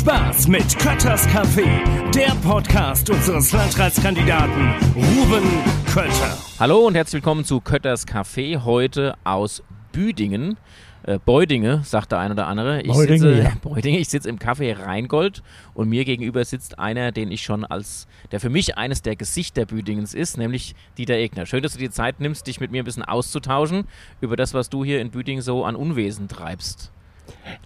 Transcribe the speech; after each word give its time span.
Spaß 0.00 0.48
mit 0.48 0.78
Kötters 0.78 1.28
Café, 1.28 1.66
der 2.12 2.34
Podcast 2.36 3.10
unseres 3.10 3.52
Landratskandidaten 3.52 4.70
Ruben 4.96 5.46
Kötter. 5.92 6.38
Hallo 6.58 6.86
und 6.86 6.94
herzlich 6.94 7.22
willkommen 7.22 7.44
zu 7.44 7.60
Kötters 7.60 8.08
Café, 8.08 8.64
heute 8.64 9.14
aus 9.24 9.62
Büdingen. 9.92 10.56
Äh, 11.02 11.18
Beudinge, 11.22 11.82
sagt 11.84 12.12
der 12.12 12.18
ein 12.18 12.32
oder 12.32 12.46
andere. 12.46 12.80
Ich 12.80 12.88
Beudinge, 12.88 13.18
sitze, 13.18 13.42
ja. 13.42 13.52
Beudinge, 13.62 13.98
ich 13.98 14.08
sitze 14.08 14.30
im 14.30 14.38
Café 14.38 14.74
Rheingold 14.78 15.42
und 15.74 15.90
mir 15.90 16.06
gegenüber 16.06 16.46
sitzt 16.46 16.78
einer, 16.78 17.12
den 17.12 17.30
ich 17.30 17.42
schon 17.42 17.66
als, 17.66 18.08
der 18.32 18.40
für 18.40 18.48
mich 18.48 18.78
eines 18.78 19.02
der 19.02 19.16
Gesichter 19.16 19.66
Büdingens 19.66 20.14
ist, 20.14 20.38
nämlich 20.38 20.74
Dieter 20.96 21.16
Egner. 21.16 21.44
Schön, 21.44 21.62
dass 21.62 21.74
du 21.74 21.78
dir 21.78 21.90
Zeit 21.90 22.20
nimmst, 22.20 22.46
dich 22.46 22.58
mit 22.58 22.70
mir 22.70 22.82
ein 22.82 22.86
bisschen 22.86 23.04
auszutauschen 23.04 23.84
über 24.22 24.36
das, 24.36 24.54
was 24.54 24.70
du 24.70 24.82
hier 24.82 25.02
in 25.02 25.10
Büdingen 25.10 25.42
so 25.42 25.66
an 25.66 25.76
Unwesen 25.76 26.26
treibst. 26.26 26.90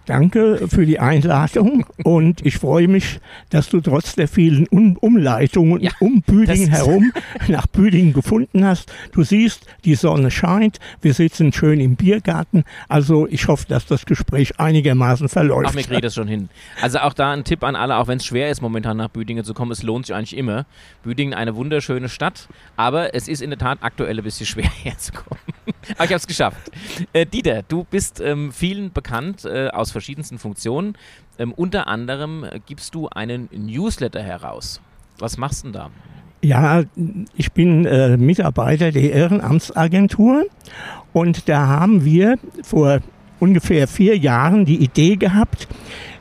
Danke 0.05 0.67
für 0.67 0.85
die 0.85 0.99
Einladung 0.99 1.85
und 2.03 2.45
ich 2.45 2.57
freue 2.57 2.87
mich, 2.87 3.19
dass 3.49 3.69
du 3.69 3.81
trotz 3.81 4.15
der 4.15 4.27
vielen 4.27 4.67
um 4.67 4.97
Umleitungen 4.97 5.81
Ja, 5.81 5.91
um 5.99 6.21
Büdingen 6.21 6.69
herum 6.69 7.11
nach 7.47 7.65
Büdingen 7.67 8.13
gefunden 8.13 8.65
hast. 8.65 8.91
Du 9.13 9.23
siehst, 9.23 9.65
die 9.83 9.95
Sonne 9.95 10.29
scheint, 10.29 10.79
wir 11.01 11.13
sitzen 11.13 11.51
schön 11.53 11.79
im 11.79 11.95
Biergarten, 11.95 12.63
also 12.87 13.27
ich 13.27 13.47
hoffe, 13.47 13.65
dass 13.67 13.85
das 13.87 14.05
Gespräch 14.05 14.59
einigermaßen 14.59 15.29
verläuft. 15.29 15.69
Ach, 15.69 15.73
mir 15.73 15.83
kriege 15.83 16.01
das 16.01 16.15
schon 16.15 16.27
hin. 16.27 16.49
Also 16.81 16.99
auch 16.99 17.13
da 17.13 17.31
ein 17.31 17.43
Tipp 17.43 17.63
an 17.63 17.75
alle, 17.75 17.97
auch 17.97 18.07
wenn 18.07 18.17
es 18.17 18.25
schwer 18.25 18.49
ist, 18.49 18.61
momentan 18.61 18.97
nach 18.97 19.09
Büdingen 19.09 19.43
zu 19.43 19.53
kommen, 19.53 19.71
es 19.71 19.81
lohnt 19.81 20.05
sich 20.05 20.15
eigentlich 20.15 20.37
immer. 20.37 20.65
Büdingen 21.03 21.33
eine 21.33 21.55
wunderschöne 21.55 22.09
Stadt, 22.09 22.47
aber 22.75 23.15
es 23.15 23.27
ist 23.27 23.41
in 23.41 23.49
der 23.49 23.59
Tat 23.59 23.79
aktuell 23.81 24.17
ein 24.17 24.23
bisschen 24.23 24.45
schwer 24.45 24.69
herzukommen. 24.83 25.39
Aber 25.95 26.05
ich 26.05 26.09
habe 26.09 26.15
es 26.15 26.27
geschafft. 26.27 26.71
Äh, 27.13 27.25
Dieter, 27.25 27.63
du 27.63 27.83
bist 27.83 28.19
ähm, 28.19 28.51
vielen 28.51 28.91
bekannt 28.91 29.45
äh, 29.45 29.69
aus 29.69 29.91
verschiedensten 29.91 30.37
Funktionen. 30.37 30.97
Ähm, 31.37 31.53
unter 31.53 31.87
anderem 31.87 32.43
äh, 32.43 32.59
gibst 32.65 32.95
du 32.95 33.09
einen 33.09 33.49
Newsletter 33.51 34.21
heraus. 34.21 34.81
Was 35.19 35.37
machst 35.37 35.63
du 35.63 35.67
denn 35.67 35.73
da? 35.73 35.89
Ja, 36.41 36.83
ich 37.35 37.51
bin 37.53 37.85
äh, 37.85 38.17
Mitarbeiter 38.17 38.91
der 38.91 39.11
Ehrenamtsagentur 39.11 40.45
und 41.11 41.49
da 41.49 41.67
haben 41.67 42.05
wir 42.05 42.37
vor 42.61 42.99
ungefähr 43.39 43.87
vier 43.87 44.17
Jahren 44.17 44.65
die 44.65 44.77
Idee 44.77 45.15
gehabt, 45.15 45.67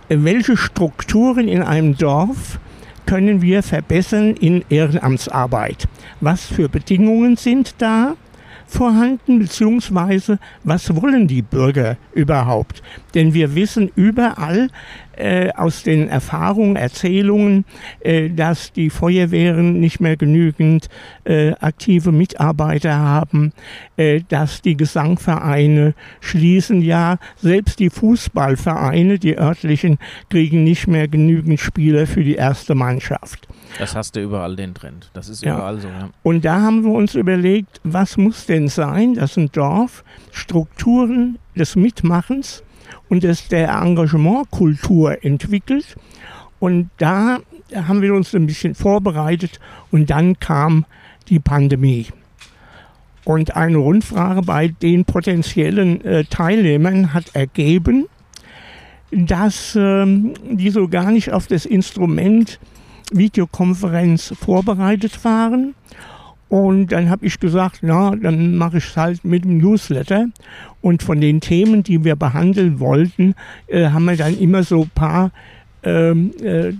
äh, 0.08 0.16
welche 0.20 0.56
Strukturen 0.56 1.48
in 1.48 1.62
einem 1.62 1.96
Dorf 1.96 2.58
können 3.06 3.42
wir 3.42 3.62
verbessern 3.62 4.34
in 4.36 4.64
Ehrenamtsarbeit. 4.70 5.86
Was 6.20 6.46
für 6.46 6.68
Bedingungen 6.68 7.36
sind 7.36 7.74
da 7.78 8.14
vorhanden, 8.66 9.38
beziehungsweise 9.38 10.38
was 10.62 10.94
wollen 10.94 11.28
die 11.28 11.42
Bürger 11.42 11.96
überhaupt? 12.12 12.82
Denn 13.14 13.34
wir 13.34 13.54
wissen 13.54 13.90
überall 13.94 14.68
äh, 15.16 15.50
aus 15.52 15.82
den 15.82 16.08
Erfahrungen, 16.08 16.76
Erzählungen, 16.76 17.64
äh, 18.00 18.30
dass 18.30 18.72
die 18.72 18.90
Feuerwehren 18.90 19.80
nicht 19.80 20.00
mehr 20.00 20.16
genügend 20.16 20.88
äh, 21.24 21.52
aktive 21.52 22.12
Mitarbeiter 22.12 22.96
haben, 22.96 23.52
äh, 23.96 24.22
dass 24.28 24.62
die 24.62 24.76
Gesangvereine 24.76 25.94
schließen, 26.20 26.82
ja, 26.82 27.18
selbst 27.36 27.78
die 27.78 27.90
Fußballvereine, 27.90 29.18
die 29.18 29.38
örtlichen, 29.38 29.98
kriegen 30.30 30.64
nicht 30.64 30.86
mehr 30.86 31.08
genügend 31.08 31.60
Spieler 31.60 32.06
für 32.06 32.24
die 32.24 32.34
erste 32.34 32.74
Mannschaft. 32.74 33.48
Das 33.78 33.94
hast 33.96 34.16
du 34.16 34.20
überall 34.22 34.56
den 34.56 34.74
Trend. 34.74 35.10
Das 35.14 35.28
ist 35.28 35.42
Ja. 35.44 35.56
überall 35.56 35.80
so. 35.80 35.88
Ja. 35.88 36.10
Und 36.22 36.44
da 36.44 36.60
haben 36.60 36.84
wir 36.84 36.92
uns 36.92 37.14
überlegt, 37.14 37.80
was 37.82 38.16
muss 38.16 38.46
denn 38.46 38.68
sein, 38.68 39.14
dass 39.14 39.36
ein 39.36 39.50
Dorf 39.52 40.04
Strukturen 40.30 41.38
des 41.56 41.74
Mitmachens 41.76 42.62
und 43.08 43.22
des, 43.24 43.48
der 43.48 43.70
Engagementkultur 43.70 45.24
entwickelt. 45.24 45.96
Und 46.60 46.90
da 46.98 47.38
haben 47.74 48.00
wir 48.00 48.14
uns 48.14 48.34
ein 48.34 48.46
bisschen 48.46 48.74
vorbereitet 48.74 49.58
und 49.90 50.10
dann 50.10 50.38
kam 50.38 50.84
die 51.28 51.40
Pandemie. 51.40 52.06
Und 53.24 53.56
eine 53.56 53.78
Rundfrage 53.78 54.42
bei 54.42 54.68
den 54.68 55.04
potenziellen 55.04 56.04
äh, 56.04 56.24
Teilnehmern 56.24 57.14
hat 57.14 57.34
ergeben, 57.34 58.06
dass 59.10 59.76
ähm, 59.78 60.34
die 60.50 60.70
so 60.70 60.88
gar 60.88 61.10
nicht 61.10 61.32
auf 61.32 61.46
das 61.46 61.64
Instrument 61.66 62.58
Videokonferenz 63.12 64.34
vorbereitet 64.38 65.24
waren. 65.24 65.74
Und 66.48 66.88
dann 66.88 67.10
habe 67.10 67.26
ich 67.26 67.40
gesagt, 67.40 67.78
na, 67.82 68.14
dann 68.14 68.56
mache 68.56 68.78
ich 68.78 68.84
es 68.84 68.96
halt 68.96 69.24
mit 69.24 69.44
dem 69.44 69.58
Newsletter. 69.58 70.26
Und 70.80 71.02
von 71.02 71.20
den 71.20 71.40
Themen, 71.40 71.82
die 71.82 72.04
wir 72.04 72.16
behandeln 72.16 72.78
wollten, 72.78 73.34
äh, 73.66 73.88
haben 73.88 74.04
wir 74.04 74.16
dann 74.16 74.38
immer 74.38 74.62
so 74.62 74.82
ein 74.82 74.90
paar 74.94 75.32
ähm, 75.82 76.32
äh, 76.42 76.72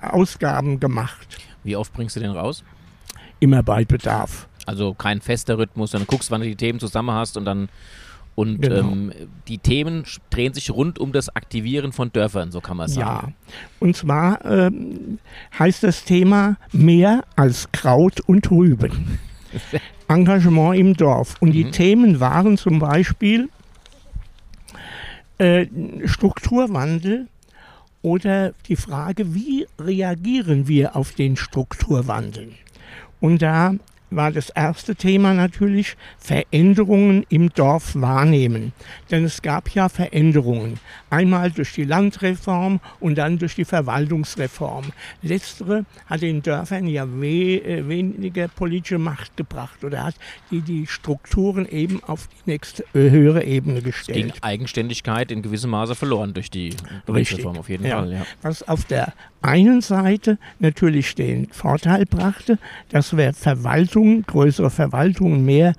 Ausgaben 0.00 0.80
gemacht. 0.80 1.38
Wie 1.64 1.76
oft 1.76 1.92
bringst 1.92 2.16
du 2.16 2.20
den 2.20 2.30
raus? 2.30 2.64
Immer 3.40 3.62
bei 3.62 3.84
Bedarf. 3.84 4.48
Also 4.66 4.94
kein 4.94 5.20
fester 5.20 5.58
Rhythmus, 5.58 5.90
sondern 5.90 6.06
guckst, 6.06 6.30
wann 6.30 6.40
du 6.40 6.46
die 6.46 6.56
Themen 6.56 6.78
zusammen 6.78 7.14
hast 7.14 7.36
und 7.36 7.44
dann 7.44 7.68
und 8.34 8.60
Genau. 8.62 8.90
ähm, 8.90 9.12
die 9.48 9.58
Themen 9.58 10.04
drehen 10.30 10.54
sich 10.54 10.70
rund 10.70 10.98
um 10.98 11.12
das 11.12 11.34
Aktivieren 11.34 11.92
von 11.92 12.12
Dörfern, 12.12 12.50
so 12.50 12.60
kann 12.60 12.76
man 12.76 12.88
Ja. 12.90 12.94
sagen. 12.94 13.34
Und 13.80 13.96
zwar 13.96 14.44
ähm, 14.44 15.18
heißt 15.58 15.82
das 15.82 16.04
Thema 16.04 16.56
mehr 16.72 17.24
als 17.36 17.70
Kraut 17.72 18.20
und 18.20 18.50
Rüben. 18.50 19.18
Engagement 20.08 20.76
im 20.78 20.94
Dorf. 20.94 21.36
Und 21.40 21.52
die 21.52 21.64
Mhm. 21.64 21.72
Themen 21.72 22.20
waren 22.20 22.58
zum 22.58 22.78
Beispiel 22.78 23.48
äh, 25.38 25.66
Strukturwandel 26.04 27.26
oder 28.02 28.52
die 28.68 28.76
Frage, 28.76 29.34
wie 29.34 29.66
reagieren 29.78 30.68
wir 30.68 30.94
auf 30.96 31.12
den 31.12 31.36
Strukturwandel? 31.36 32.52
Und 33.20 33.40
da 33.42 33.74
war 34.16 34.30
das 34.32 34.50
erste 34.50 34.94
Thema 34.94 35.34
natürlich 35.34 35.96
Veränderungen 36.18 37.24
im 37.28 37.50
Dorf 37.50 37.92
wahrnehmen. 37.94 38.72
Denn 39.10 39.24
es 39.24 39.42
gab 39.42 39.70
ja 39.70 39.88
Veränderungen. 39.88 40.78
Einmal 41.10 41.50
durch 41.50 41.72
die 41.72 41.84
Landreform 41.84 42.80
und 43.00 43.16
dann 43.16 43.38
durch 43.38 43.54
die 43.54 43.64
Verwaltungsreform. 43.64 44.86
Letztere 45.22 45.84
hat 46.06 46.22
den 46.22 46.42
Dörfern 46.42 46.86
ja 46.86 47.06
we 47.08 47.56
äh, 47.62 47.88
weniger 47.88 48.48
politische 48.48 48.98
Macht 48.98 49.36
gebracht 49.36 49.84
oder 49.84 50.04
hat 50.04 50.14
die, 50.50 50.60
die 50.60 50.86
Strukturen 50.86 51.66
eben 51.66 52.02
auf 52.04 52.28
die 52.28 52.50
nächste 52.50 52.82
äh, 52.94 53.10
höhere 53.10 53.44
Ebene 53.44 53.80
Ging 53.80 53.84
gestellt. 53.84 54.34
Eigenständigkeit 54.42 55.30
in 55.30 55.42
gewissem 55.42 55.70
Maße 55.70 55.94
verloren 55.94 56.34
durch 56.34 56.50
die 56.50 56.74
Berichtsreform 57.06 57.58
auf 57.58 57.68
jeden 57.68 57.86
Ja. 57.86 57.98
Fall. 58.00 58.12
Ja. 58.12 58.26
was 58.42 58.66
auf 58.66 58.84
der 58.84 59.12
einen 59.44 59.80
Seite 59.80 60.38
natürlich 60.58 61.14
den 61.14 61.48
Vorteil 61.50 62.06
brachte, 62.06 62.58
dass 62.90 63.16
wir 63.16 63.32
Verwaltungen, 63.32 64.22
größere 64.26 64.70
Verwaltungen 64.70 65.44
mehr 65.44 65.74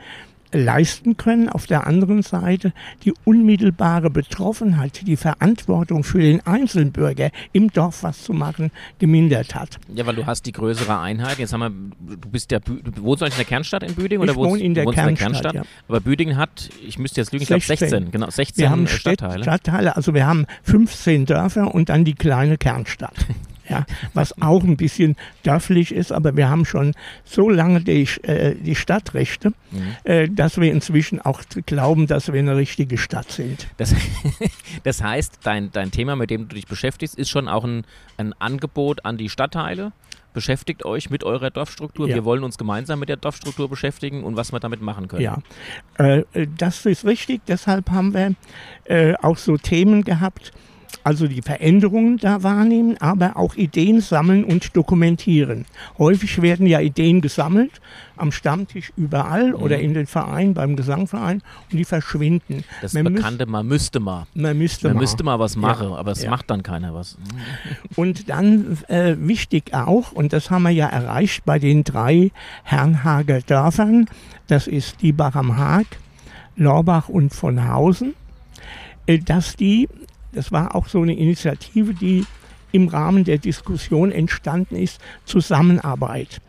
leisten 0.51 1.17
können. 1.17 1.49
Auf 1.49 1.65
der 1.67 1.85
anderen 1.85 2.21
Seite 2.21 2.71
die 3.03 3.13
unmittelbare 3.25 4.09
Betroffenheit, 4.09 5.05
die 5.05 5.17
Verantwortung 5.17 6.05
für 6.05 6.19
den 6.21 6.45
Einzelbürger 6.47 7.29
im 7.51 7.71
Dorf 7.73 8.03
was 8.03 8.23
zu 8.23 8.31
machen, 8.31 8.71
gemindert 8.99 9.53
hat. 9.53 9.79
ja, 9.93 10.05
weil 10.05 10.15
du 10.15 10.25
hast 10.25 10.45
die 10.45 10.53
größere 10.53 10.97
Einheit. 10.97 11.39
Jetzt 11.39 11.51
haben 11.51 11.59
wir, 11.59 12.15
du 12.17 12.29
bist 12.29 12.51
Bü- 12.53 12.61
du 12.89 13.03
wohnst 13.03 13.21
du 13.21 13.25
eigentlich 13.25 13.33
in 13.35 13.39
der 13.39 13.45
Kernstadt 13.47 13.83
in 13.83 13.95
Büdingen? 13.95 14.23
Ich 14.23 14.29
oder 14.29 14.35
wohnst, 14.39 14.51
wohne 14.53 14.63
in 14.63 14.73
der 14.75 14.85
wohnst 14.85 14.97
Kernstadt, 15.17 15.55
ja. 15.55 15.63
Aber 15.89 15.99
Büdingen 15.99 16.37
hat, 16.37 16.69
ich 16.87 16.97
müsste 16.99 17.19
jetzt 17.19 17.33
lügen, 17.33 17.41
ich 17.41 17.47
glaube 17.47 17.63
16. 17.63 17.89
16, 17.89 18.11
genau, 18.11 18.29
16 18.29 18.61
Wir 18.61 18.69
haben 18.69 18.87
Stadtteile. 18.87 19.43
Stadtteile. 19.43 19.43
Stadtteile, 19.43 19.95
also 19.97 20.13
wir 20.13 20.25
haben 20.25 20.45
15 20.63 21.25
Dörfer 21.25 21.75
und 21.75 21.89
dann 21.89 22.05
die 22.05 22.13
kleine 22.13 22.57
Kernstadt. 22.57 23.13
Ja, 23.67 23.85
was 24.13 24.39
auch 24.41 24.63
ein 24.63 24.77
bisschen 24.77 25.15
dörflich 25.43 25.91
ist, 25.91 26.11
aber 26.11 26.37
wir 26.37 26.49
haben 26.49 26.65
schon 26.65 26.93
so 27.23 27.49
lange 27.49 27.81
die, 27.81 28.07
äh, 28.23 28.55
die 28.55 28.75
Stadtrechte, 28.75 29.53
Mhm. 29.71 29.95
äh, 30.03 30.29
dass 30.29 30.59
wir 30.59 30.72
inzwischen 30.72 31.19
auch 31.19 31.41
glauben, 31.66 32.07
dass 32.07 32.31
wir 32.31 32.40
eine 32.40 32.55
richtige 32.55 32.97
Stadt 32.97 33.31
sind. 33.31 33.67
Das, 33.78 33.93
das 34.84 35.01
heißt, 35.03 35.40
dein, 35.43 35.72
dein 35.72 35.91
Thema, 35.91 36.16
mit 36.16 36.29
dem 36.29 36.47
du 36.47 36.55
dich 36.55 36.67
beschäftigst, 36.67 37.16
ist 37.17 37.29
schon 37.29 37.47
auch 37.47 37.63
ein, 37.63 37.84
ein 38.17 38.34
Angebot 38.40 39.03
an 39.05 39.17
die 39.17 39.29
Stadtteile. 39.29 39.91
Beschäftigt 40.34 40.84
euch 40.84 41.09
mit 41.09 41.23
eurer 41.23 41.49
Dorfstruktur. 41.49 42.09
Ja. 42.09 42.16
Wir 42.16 42.25
wollen 42.25 42.43
uns 42.43 42.57
gemeinsam 42.57 42.99
mit 42.99 43.07
der 43.07 43.16
Dorfstruktur 43.16 43.69
beschäftigen 43.69 44.23
und 44.23 44.35
was 44.35 44.51
wir 44.51 44.59
damit 44.59 44.81
machen 44.81 45.07
können. 45.07 45.22
Ja, 45.22 45.37
äh, 45.97 46.23
äh, 46.34 46.47
das 46.57 46.85
ist 46.85 47.05
richtig. 47.05 47.41
Deshalb 47.47 47.90
haben 47.90 48.13
wir 48.13 48.34
äh, 48.84 49.13
auch 49.22 49.37
so 49.37 49.55
Themen 49.57 50.03
gehabt, 50.03 50.51
also 51.05 51.28
die 51.28 51.43
Veränderungen 51.43 52.17
da 52.17 52.41
wahrnehmen, 52.41 52.97
aber 52.99 53.37
auch 53.37 53.55
Ideen 53.55 54.02
sammeln 54.02 54.43
und 54.43 54.75
dokumentieren. 54.75 55.66
Häufig 55.99 56.41
werden 56.41 56.66
ja 56.66 56.79
Ideen 56.79 57.22
gesammelt 57.22 57.79
am 58.17 58.31
Stammtisch 58.31 58.91
überall 58.97 59.53
oder 59.53 59.78
in 59.78 59.93
den 59.93 60.07
Vereinen, 60.07 60.55
beim 60.55 60.75
Gesangverein 60.75 61.43
und 61.72 61.78
die 61.78 61.85
verschwinden. 61.85 62.63
Das 62.81 62.93
Man 62.93 63.13
bekannte, 63.13 63.46
man 63.46 63.67
müsste 63.67 63.99
mal. 63.99 64.25
Man 64.34 64.57
müsste 64.57 64.87
Man 64.87 64.96
mal. 64.96 65.02
müsste 65.02 65.23
mal 65.23 65.37
was 65.37 65.55
machen, 65.55 65.91
Ja, 65.91 65.96
aber 65.96 66.11
es 66.11 66.23
ja. 66.23 66.31
macht 66.31 66.49
dann 66.49 66.63
keiner 66.63 66.96
was. 66.96 67.17
Und 67.96 68.28
dann 68.29 68.78
äh, 68.87 69.16
wichtig 69.19 69.73
auch, 69.75 70.11
und 70.11 70.34
das 70.34 70.49
haben 70.49 70.63
wir 70.63 70.72
ja 70.72 70.87
erreicht 70.87 71.46
bei 71.46 71.59
den 71.59 71.84
drei 71.84 72.31
Herrnhager 72.63 73.41
Dörfern, 73.41 74.07
das 74.47 74.66
ist 74.67 75.02
Diebach 75.03 75.35
am 75.35 75.55
Haag, 75.55 75.85
Lorbach 76.55 77.09
und 77.09 77.34
von 77.34 77.67
Hausen, 77.67 78.16
äh, 79.05 79.19
dass 79.19 79.55
die, 79.55 79.87
das 80.35 80.52
war 80.52 80.76
auch 80.76 80.87
so 80.87 81.02
eine 81.02 81.16
Initiative, 81.16 81.93
die 81.93 82.26
im 82.72 82.87
Rahmen 82.87 83.23
der 83.23 83.37
Diskussion 83.37 84.11
entstanden 84.11 84.76
ist, 84.76 84.99
Zusammenarbeit. 85.23 86.41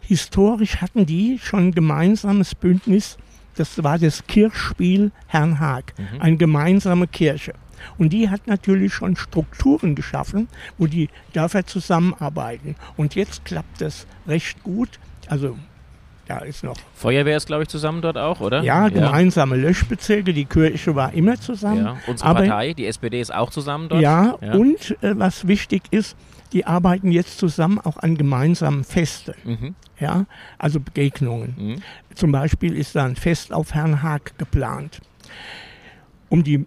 Historisch 0.00 0.76
hatten 0.76 1.06
die 1.06 1.38
schon 1.38 1.68
ein 1.68 1.72
gemeinsames 1.72 2.54
Bündnis, 2.54 3.16
das 3.54 3.82
war 3.82 3.98
das 3.98 4.26
Kirchspiel 4.26 5.12
Herrn 5.26 5.60
Haag, 5.60 5.94
mhm. 5.96 6.20
eine 6.20 6.36
gemeinsame 6.36 7.06
Kirche. 7.06 7.54
Und 7.96 8.12
die 8.12 8.28
hat 8.28 8.46
natürlich 8.46 8.92
schon 8.92 9.16
Strukturen 9.16 9.94
geschaffen, 9.94 10.48
wo 10.78 10.86
die 10.86 11.08
Dörfer 11.32 11.64
zusammenarbeiten. 11.64 12.74
Und 12.96 13.14
jetzt 13.14 13.44
klappt 13.44 13.80
das 13.80 14.06
recht 14.26 14.62
gut. 14.62 14.98
Also 15.28 15.56
da 16.28 16.38
ist 16.38 16.62
noch. 16.64 16.76
Feuerwehr 16.94 17.36
ist, 17.36 17.46
glaube 17.46 17.64
ich, 17.64 17.68
zusammen 17.68 18.02
dort 18.02 18.18
auch, 18.18 18.40
oder? 18.40 18.62
Ja, 18.62 18.88
gemeinsame 18.88 19.56
ja. 19.56 19.62
Löschbezirke. 19.62 20.32
Die 20.32 20.44
Kirche 20.44 20.94
war 20.94 21.12
immer 21.12 21.40
zusammen. 21.40 21.84
Ja. 21.84 21.96
Unsere 22.06 22.28
aber, 22.28 22.40
Partei, 22.40 22.74
die 22.74 22.86
SPD, 22.86 23.20
ist 23.20 23.34
auch 23.34 23.50
zusammen 23.50 23.88
dort. 23.88 24.02
Ja, 24.02 24.36
ja. 24.40 24.52
und 24.52 24.96
äh, 25.02 25.18
was 25.18 25.48
wichtig 25.48 25.82
ist, 25.90 26.16
die 26.52 26.66
arbeiten 26.66 27.10
jetzt 27.10 27.38
zusammen 27.38 27.78
auch 27.78 27.98
an 27.98 28.16
gemeinsamen 28.16 28.84
Festen. 28.84 29.34
Mhm. 29.44 29.74
Ja, 29.98 30.26
also 30.58 30.80
Begegnungen. 30.80 31.54
Mhm. 31.58 31.82
Zum 32.14 32.32
Beispiel 32.32 32.76
ist 32.76 32.94
da 32.94 33.04
ein 33.04 33.16
Fest 33.16 33.52
auf 33.52 33.74
Herrn 33.74 34.02
Haag 34.02 34.38
geplant 34.38 35.00
um 36.28 36.44
die 36.44 36.66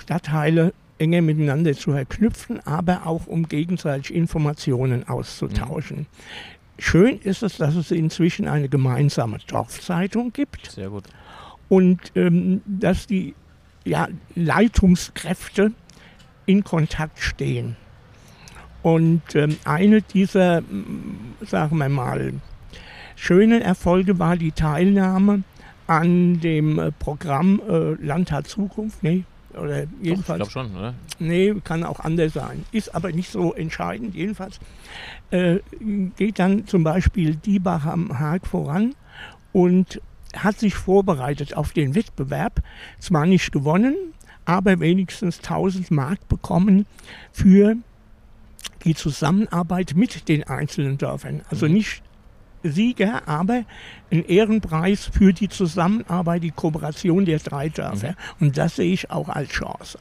Stadtteile 0.00 0.72
enger 0.98 1.22
miteinander 1.22 1.74
zu 1.74 1.92
verknüpfen, 1.92 2.60
aber 2.66 3.06
auch 3.06 3.26
um 3.26 3.48
gegenseitig 3.48 4.14
Informationen 4.14 5.08
auszutauschen. 5.08 5.98
Mhm. 5.98 6.06
Schön 6.78 7.18
ist 7.20 7.42
es, 7.42 7.56
dass 7.56 7.74
es 7.74 7.90
inzwischen 7.90 8.46
eine 8.46 8.68
gemeinsame 8.68 9.38
Dorfzeitung 9.46 10.32
gibt. 10.32 10.70
Sehr 10.70 10.90
gut. 10.90 11.04
Und 11.68 12.12
ähm, 12.14 12.62
dass 12.66 13.06
die 13.06 13.34
ja, 13.84 14.08
Leitungskräfte 14.34 15.72
in 16.46 16.64
Kontakt 16.64 17.18
stehen. 17.18 17.76
Und 18.82 19.34
ähm, 19.34 19.56
eine 19.64 20.02
dieser, 20.02 20.62
sagen 21.40 21.78
wir 21.78 21.88
mal, 21.88 22.34
schönen 23.16 23.60
Erfolge 23.60 24.18
war 24.18 24.36
die 24.36 24.52
Teilnahme 24.52 25.42
an 25.88 26.40
dem 26.40 26.78
äh, 26.78 26.92
Programm 26.92 27.60
äh, 27.68 27.94
Land 27.94 28.30
hat 28.30 28.46
Zukunft. 28.46 29.02
Nee, 29.02 29.24
oder 29.58 29.86
jedenfalls. 30.00 30.38
Doch, 30.38 30.46
ich 30.46 30.52
glaube 30.52 30.68
schon, 30.68 30.76
oder? 30.76 30.94
Nee, 31.18 31.54
kann 31.64 31.84
auch 31.84 32.00
anders 32.00 32.32
sein. 32.34 32.64
Ist 32.72 32.94
aber 32.94 33.12
nicht 33.12 33.30
so 33.30 33.54
entscheidend. 33.54 34.14
Jedenfalls 34.14 34.58
äh, 35.30 35.58
geht 36.16 36.38
dann 36.38 36.66
zum 36.66 36.84
Beispiel 36.84 37.36
Diebach 37.36 37.86
am 37.86 38.18
Haag 38.18 38.46
voran 38.46 38.94
und 39.52 40.00
hat 40.36 40.58
sich 40.58 40.74
vorbereitet 40.74 41.56
auf 41.56 41.72
den 41.72 41.94
Wettbewerb. 41.94 42.62
Zwar 42.98 43.26
nicht 43.26 43.52
gewonnen, 43.52 43.94
aber 44.44 44.80
wenigstens 44.80 45.38
1000 45.38 45.90
Mark 45.90 46.28
bekommen 46.28 46.86
für 47.32 47.76
die 48.84 48.94
Zusammenarbeit 48.94 49.94
mit 49.96 50.28
den 50.28 50.44
einzelnen 50.44 50.98
Dörfern. 50.98 51.42
Also 51.50 51.66
mhm. 51.66 51.74
nicht 51.74 52.02
Sieger, 52.62 53.26
aber 53.26 53.64
ein 54.10 54.24
Ehrenpreis 54.24 55.06
für 55.06 55.32
die 55.32 55.48
Zusammenarbeit, 55.48 56.42
die 56.42 56.50
Kooperation 56.50 57.24
der 57.24 57.38
drei 57.38 57.68
Dörfer. 57.68 58.10
Mhm. 58.10 58.46
Und 58.46 58.58
das 58.58 58.76
sehe 58.76 58.92
ich 58.92 59.10
auch 59.10 59.28
als 59.28 59.48
Chance. 59.50 59.98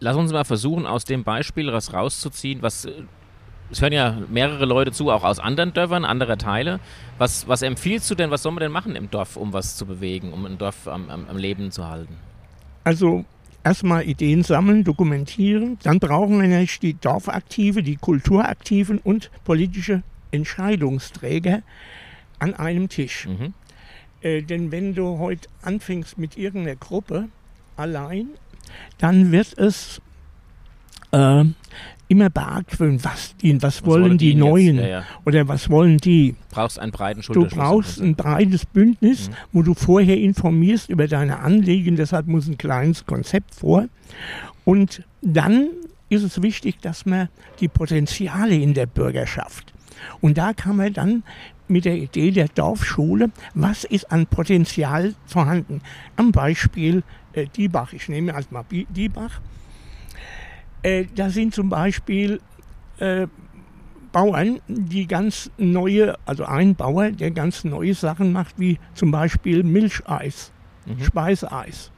Lass 0.00 0.16
uns 0.16 0.32
mal 0.32 0.44
versuchen, 0.44 0.86
aus 0.86 1.04
dem 1.04 1.24
Beispiel 1.24 1.72
was 1.72 1.92
rauszuziehen, 1.92 2.62
was 2.62 2.86
äh, 2.86 2.92
es 3.70 3.80
hören 3.80 3.92
ja 3.92 4.18
mehrere 4.28 4.64
Leute 4.64 4.90
zu, 4.90 5.10
auch 5.10 5.22
aus 5.22 5.38
anderen 5.38 5.72
Dörfern, 5.72 6.04
anderer 6.04 6.38
Teile. 6.38 6.80
Was, 7.18 7.46
was 7.46 7.62
empfiehlst 7.62 8.10
du 8.10 8.14
denn, 8.16 8.30
was 8.30 8.42
soll 8.42 8.52
man 8.52 8.62
denn 8.62 8.72
machen 8.72 8.96
im 8.96 9.10
Dorf, 9.10 9.36
um 9.36 9.52
was 9.52 9.76
zu 9.76 9.86
bewegen, 9.86 10.32
um 10.32 10.44
ein 10.44 10.58
Dorf 10.58 10.88
am, 10.88 11.08
am, 11.08 11.26
am 11.28 11.36
Leben 11.36 11.70
zu 11.70 11.88
halten? 11.88 12.16
Also 12.82 13.24
erstmal 13.62 14.04
Ideen 14.08 14.42
sammeln, 14.42 14.82
dokumentieren. 14.84 15.78
Dann 15.82 16.00
brauchen 16.00 16.40
wir 16.40 16.48
natürlich 16.48 16.80
die 16.80 16.94
Dorfaktive, 16.94 17.82
die 17.82 17.96
Kulturaktiven 17.96 18.98
und 18.98 19.30
politische 19.44 20.02
Entscheidungsträger 20.30 21.62
an 22.38 22.54
einem 22.54 22.88
Tisch. 22.88 23.26
Mhm. 23.26 23.54
Äh, 24.22 24.42
denn 24.42 24.72
wenn 24.72 24.94
du 24.94 25.18
heute 25.18 25.48
anfängst 25.62 26.18
mit 26.18 26.36
irgendeiner 26.36 26.76
Gruppe 26.76 27.28
allein, 27.76 28.28
dann 28.98 29.32
wird 29.32 29.56
es 29.58 30.00
äh, 31.12 31.44
immer 32.08 32.28
beargwöhnen, 32.28 33.02
was, 33.04 33.36
die, 33.36 33.54
was, 33.62 33.82
was 33.82 33.86
wollen 33.86 34.18
die, 34.18 34.34
die 34.34 34.34
Neuen 34.34 34.76
ja, 34.76 34.86
ja. 34.86 35.04
oder 35.24 35.48
was 35.48 35.70
wollen 35.70 35.98
die. 35.98 36.32
Du 36.32 36.54
brauchst 36.54 36.78
einen 36.78 36.92
breiten 36.92 37.22
Du 37.32 37.46
brauchst 37.46 38.00
ein 38.00 38.16
breites 38.16 38.66
Bündnis, 38.66 39.30
mhm. 39.30 39.34
wo 39.52 39.62
du 39.62 39.74
vorher 39.74 40.18
informierst 40.18 40.90
über 40.90 41.06
deine 41.06 41.38
Anliegen, 41.38 41.96
deshalb 41.96 42.26
muss 42.26 42.48
ein 42.48 42.58
kleines 42.58 43.06
Konzept 43.06 43.54
vor. 43.54 43.86
Und 44.64 45.04
dann 45.22 45.68
ist 46.08 46.24
es 46.24 46.42
wichtig, 46.42 46.80
dass 46.82 47.06
man 47.06 47.28
die 47.60 47.68
Potenziale 47.68 48.56
in 48.56 48.74
der 48.74 48.86
Bürgerschaft 48.86 49.72
und 50.20 50.38
da 50.38 50.52
kam 50.52 50.80
er 50.80 50.90
dann 50.90 51.22
mit 51.68 51.84
der 51.84 51.96
Idee 51.96 52.30
der 52.32 52.48
Dorfschule, 52.48 53.30
was 53.54 53.84
ist 53.84 54.10
an 54.10 54.26
Potenzial 54.26 55.14
vorhanden. 55.26 55.82
Am 56.16 56.32
Beispiel 56.32 57.02
äh, 57.32 57.46
Diebach, 57.46 57.92
ich 57.92 58.08
nehme 58.08 58.34
als 58.34 58.50
mal 58.50 58.64
Diebach. 58.68 59.40
Äh, 60.82 61.06
da 61.14 61.30
sind 61.30 61.54
zum 61.54 61.68
Beispiel 61.68 62.40
äh, 62.98 63.26
Bauern, 64.12 64.60
die 64.66 65.06
ganz 65.06 65.50
neue, 65.56 66.16
also 66.26 66.44
ein 66.44 66.74
Bauer, 66.74 67.10
der 67.12 67.30
ganz 67.30 67.64
neue 67.64 67.94
Sachen 67.94 68.32
macht, 68.32 68.58
wie 68.58 68.78
zum 68.94 69.12
Beispiel 69.12 69.62
Milcheis, 69.62 70.50
mhm. 70.86 71.04
Speiseeis. 71.04 71.92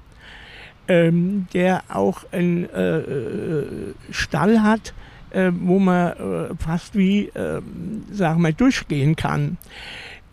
Ähm, 0.89 1.47
der 1.55 1.85
auch 1.89 2.25
einen 2.33 2.69
äh, 2.69 2.99
äh, 2.99 3.95
Stall 4.11 4.63
hat, 4.63 4.93
äh, 5.33 5.51
wo 5.55 5.79
man 5.79 6.13
äh, 6.13 6.55
fast 6.59 6.97
wie, 6.97 7.29
äh, 7.29 7.61
sagen 8.11 8.43
wir, 8.43 8.53
durchgehen 8.53 9.17
kann. 9.17 9.59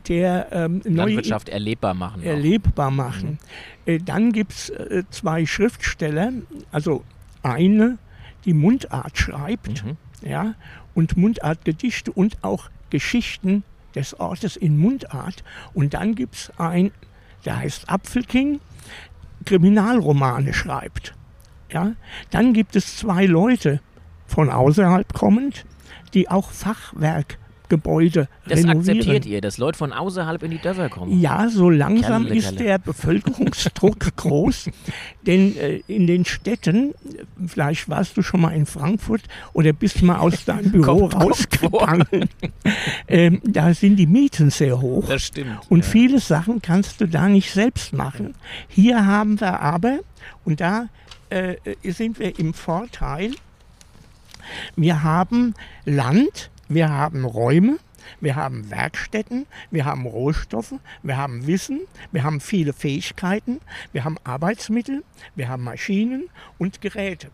Der 0.07 0.47
ähm, 0.51 0.81
Landwirtschaft 0.85 1.49
erlebbar 1.49 1.93
machen. 1.93 2.23
Erlebbar 2.23 2.89
machen. 2.89 3.37
Mhm. 3.85 3.93
Äh, 3.93 3.99
dann 3.99 4.31
gibt 4.31 4.53
es 4.53 4.69
äh, 4.69 5.03
zwei 5.11 5.45
Schriftsteller, 5.45 6.31
also 6.71 7.03
eine, 7.43 7.97
die 8.45 8.53
Mundart 8.53 9.17
schreibt, 9.17 9.85
mhm. 9.85 9.97
ja, 10.21 10.55
und 10.95 11.15
Mundartgedichte 11.15 12.11
und 12.11 12.43
auch 12.43 12.69
Geschichten 12.89 13.63
des 13.95 14.19
Ortes 14.19 14.55
in 14.55 14.77
Mundart. 14.77 15.43
Und 15.73 15.93
dann 15.93 16.15
gibt 16.15 16.35
es 16.35 16.51
ein, 16.57 16.91
der 17.45 17.57
heißt 17.57 17.89
Apfelking, 17.89 18.59
Kriminalromane 19.45 20.53
schreibt. 20.53 21.13
Ja, 21.71 21.93
dann 22.31 22.53
gibt 22.53 22.75
es 22.75 22.97
zwei 22.97 23.25
Leute, 23.25 23.79
von 24.29 24.49
außerhalb 24.49 25.13
kommend, 25.13 25.65
die 26.13 26.29
auch 26.29 26.51
Fachwerkgebäude 26.51 28.27
das 28.47 28.59
renovieren. 28.59 28.79
akzeptiert 28.79 29.25
ihr, 29.25 29.41
dass 29.41 29.57
Leute 29.57 29.77
von 29.77 29.93
außerhalb 29.93 30.41
in 30.43 30.51
die 30.51 30.59
Dörfer 30.59 30.89
kommen? 30.89 31.19
Ja, 31.19 31.49
so 31.49 31.69
langsam 31.69 32.23
Kerle, 32.23 32.37
ist 32.37 32.49
Kerle. 32.49 32.63
der 32.63 32.77
Bevölkerungsdruck 32.79 33.99
groß. 34.15 34.69
Denn 35.25 35.57
äh, 35.57 35.81
in 35.87 36.07
den 36.07 36.25
Städten, 36.25 36.93
vielleicht 37.45 37.89
warst 37.89 38.17
du 38.17 38.21
schon 38.21 38.41
mal 38.41 38.51
in 38.51 38.65
Frankfurt 38.65 39.21
oder 39.53 39.73
bist 39.73 40.01
mal 40.01 40.17
aus 40.17 40.45
deinem 40.45 40.71
Büro 40.71 41.05
rausgegangen, 41.05 42.29
ähm, 43.07 43.41
da 43.43 43.73
sind 43.73 43.97
die 43.97 44.07
Mieten 44.07 44.49
sehr 44.49 44.79
hoch. 44.79 45.07
Das 45.07 45.23
stimmt. 45.23 45.59
Und 45.69 45.79
ja. 45.79 45.85
viele 45.85 46.19
Sachen 46.19 46.61
kannst 46.61 47.01
du 47.01 47.07
da 47.07 47.27
nicht 47.27 47.51
selbst 47.51 47.93
machen. 47.93 48.35
Hier 48.67 49.05
haben 49.05 49.39
wir 49.39 49.59
aber, 49.59 49.99
und 50.45 50.61
da 50.61 50.89
äh, 51.29 51.55
sind 51.83 52.19
wir 52.19 52.39
im 52.39 52.53
Vorteil, 52.53 53.31
wir 54.75 55.03
haben 55.03 55.53
Land, 55.85 56.49
wir 56.67 56.89
haben 56.89 57.25
Räume, 57.25 57.77
wir 58.21 58.35
haben 58.35 58.69
Werkstätten, 58.69 59.45
wir 59.71 59.85
haben 59.85 60.05
Rohstoffe, 60.05 60.75
wir 61.03 61.17
haben 61.17 61.47
Wissen, 61.47 61.81
wir 62.11 62.23
haben 62.23 62.39
viele 62.39 62.73
Fähigkeiten, 62.73 63.59
wir 63.91 64.03
haben 64.03 64.17
Arbeitsmittel, 64.23 65.03
wir 65.35 65.49
haben 65.49 65.63
Maschinen 65.63 66.29
und 66.57 66.81
Geräte, 66.81 67.29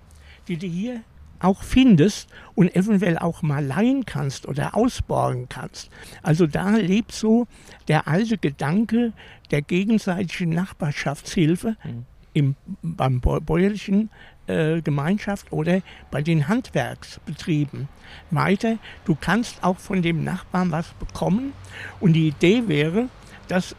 die 0.48 0.57
du 0.57 0.67
hier 0.67 1.01
auch 1.39 1.63
findest 1.63 2.29
und 2.55 2.75
eventuell 2.75 3.17
auch 3.17 3.41
mal 3.41 3.63
leihen 3.63 4.05
kannst 4.05 4.48
oder 4.48 4.75
ausborgen 4.75 5.48
kannst. 5.50 5.89
Also 6.24 6.48
da 6.48 6.72
lebt 6.72 7.12
so 7.12 7.48
der 7.88 8.07
alte 8.07 8.38
Gedanke 8.38 9.13
der 9.51 9.62
gegenseitigen 9.62 10.50
Nachbarschaftshilfe 10.50 11.75
mhm. 11.84 12.05
im, 12.34 12.55
beim 12.81 13.19
bäuerlichen 13.19 14.10
Gemeinschaft 14.82 15.52
oder 15.52 15.82
bei 16.12 16.22
den 16.22 16.48
Handwerksbetrieben 16.48 17.88
weiter. 18.32 18.78
Du 19.06 19.16
kannst 19.16 19.64
auch 19.64 19.78
von 19.78 20.02
dem 20.02 20.24
Nachbarn 20.24 20.72
was 20.72 20.88
bekommen. 20.94 21.54
Und 22.00 22.14
die 22.14 22.28
Idee 22.28 22.68
wäre, 22.68 23.10
das 23.48 23.75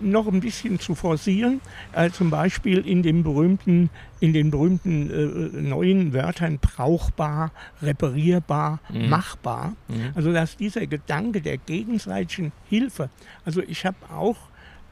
noch 0.00 0.26
ein 0.26 0.40
bisschen 0.40 0.78
zu 0.78 0.94
forcieren, 0.94 1.60
äh, 1.92 2.10
zum 2.10 2.30
Beispiel 2.30 2.86
in, 2.86 3.02
dem 3.02 3.22
berühmten, 3.22 3.90
in 4.20 4.32
den 4.32 4.50
berühmten 4.50 5.10
äh, 5.10 5.62
neuen 5.62 6.12
Wörtern 6.12 6.58
brauchbar, 6.58 7.50
reparierbar, 7.82 8.80
mhm. 8.90 9.08
machbar. 9.08 9.74
Mhm. 9.88 10.10
Also 10.14 10.32
dass 10.32 10.56
dieser 10.56 10.86
Gedanke 10.86 11.40
der 11.40 11.56
gegenseitigen 11.56 12.52
Hilfe, 12.68 13.10
also 13.44 13.62
ich 13.62 13.86
habe 13.86 13.96
auch 14.12 14.36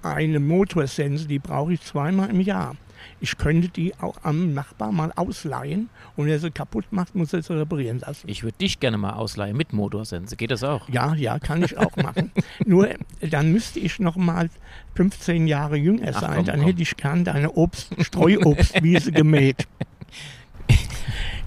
eine 0.02 0.40
Motorsense, 0.40 1.26
die 1.26 1.38
brauche 1.38 1.74
ich 1.74 1.82
zweimal 1.82 2.30
im 2.30 2.40
Jahr. 2.40 2.76
Ich 3.20 3.38
könnte 3.38 3.68
die 3.68 3.94
auch 4.00 4.18
am 4.22 4.54
Nachbar 4.54 4.92
mal 4.92 5.12
ausleihen 5.16 5.88
und 6.16 6.26
wenn 6.26 6.32
er 6.32 6.38
sie 6.38 6.50
kaputt 6.50 6.86
macht, 6.90 7.14
muss 7.14 7.32
er 7.32 7.42
sie 7.42 7.58
reparieren 7.58 7.98
lassen. 7.98 8.28
Ich 8.28 8.42
würde 8.42 8.58
dich 8.58 8.80
gerne 8.80 8.98
mal 8.98 9.14
ausleihen 9.14 9.56
mit 9.56 9.72
Motorsense. 9.72 10.36
Geht 10.36 10.50
das 10.50 10.64
auch? 10.64 10.88
Ja, 10.88 11.14
ja, 11.14 11.38
kann 11.38 11.62
ich 11.62 11.76
auch 11.76 11.96
machen. 11.96 12.32
Nur 12.66 12.88
dann 13.20 13.52
müsste 13.52 13.78
ich 13.78 13.98
noch 13.98 14.16
mal 14.16 14.50
15 14.94 15.46
Jahre 15.46 15.76
jünger 15.76 16.12
Ach, 16.14 16.20
sein. 16.20 16.36
komm, 16.36 16.44
dann 16.46 16.56
komm. 16.58 16.66
hätte 16.66 16.82
ich 16.82 16.96
gern 16.96 17.24
deine 17.24 17.52
Obst 17.52 17.94
Streuobstwiese 18.00 19.12
gemäht. 19.12 19.66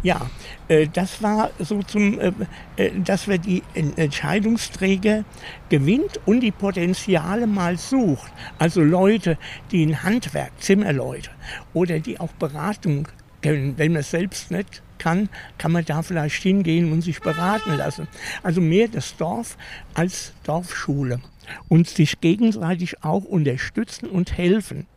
Ja, 0.03 0.29
äh, 0.67 0.87
das 0.91 1.21
war 1.21 1.51
so 1.59 1.83
zum, 1.83 2.19
äh, 2.19 2.31
äh, 2.75 2.91
dass 3.01 3.27
wir 3.27 3.37
die 3.37 3.61
En- 3.75 3.95
Entscheidungsträger 3.97 5.23
gewinnt 5.69 6.19
und 6.25 6.39
die 6.39 6.51
Potenziale 6.51 7.45
mal 7.45 7.77
sucht. 7.77 8.31
Also 8.57 8.81
Leute, 8.81 9.37
die 9.71 9.85
ein 9.85 10.01
Handwerk, 10.03 10.51
Zimmerleute 10.59 11.29
oder 11.73 11.99
die 11.99 12.19
auch 12.19 12.31
Beratung 12.33 13.07
können. 13.41 13.77
Wenn 13.77 13.93
man 13.93 14.01
es 14.01 14.11
selbst 14.11 14.49
nicht 14.49 14.81
kann, 14.97 15.29
kann 15.57 15.71
man 15.71 15.85
da 15.85 16.01
vielleicht 16.01 16.41
hingehen 16.41 16.91
und 16.91 17.01
sich 17.01 17.19
beraten 17.19 17.75
lassen. 17.75 18.07
Also 18.43 18.61
mehr 18.61 18.87
das 18.87 19.15
Dorf 19.17 19.57
als 19.93 20.33
Dorfschule 20.43 21.21
und 21.69 21.87
sich 21.87 22.21
gegenseitig 22.21 23.03
auch 23.03 23.23
unterstützen 23.23 24.07
und 24.07 24.37
helfen. 24.37 24.87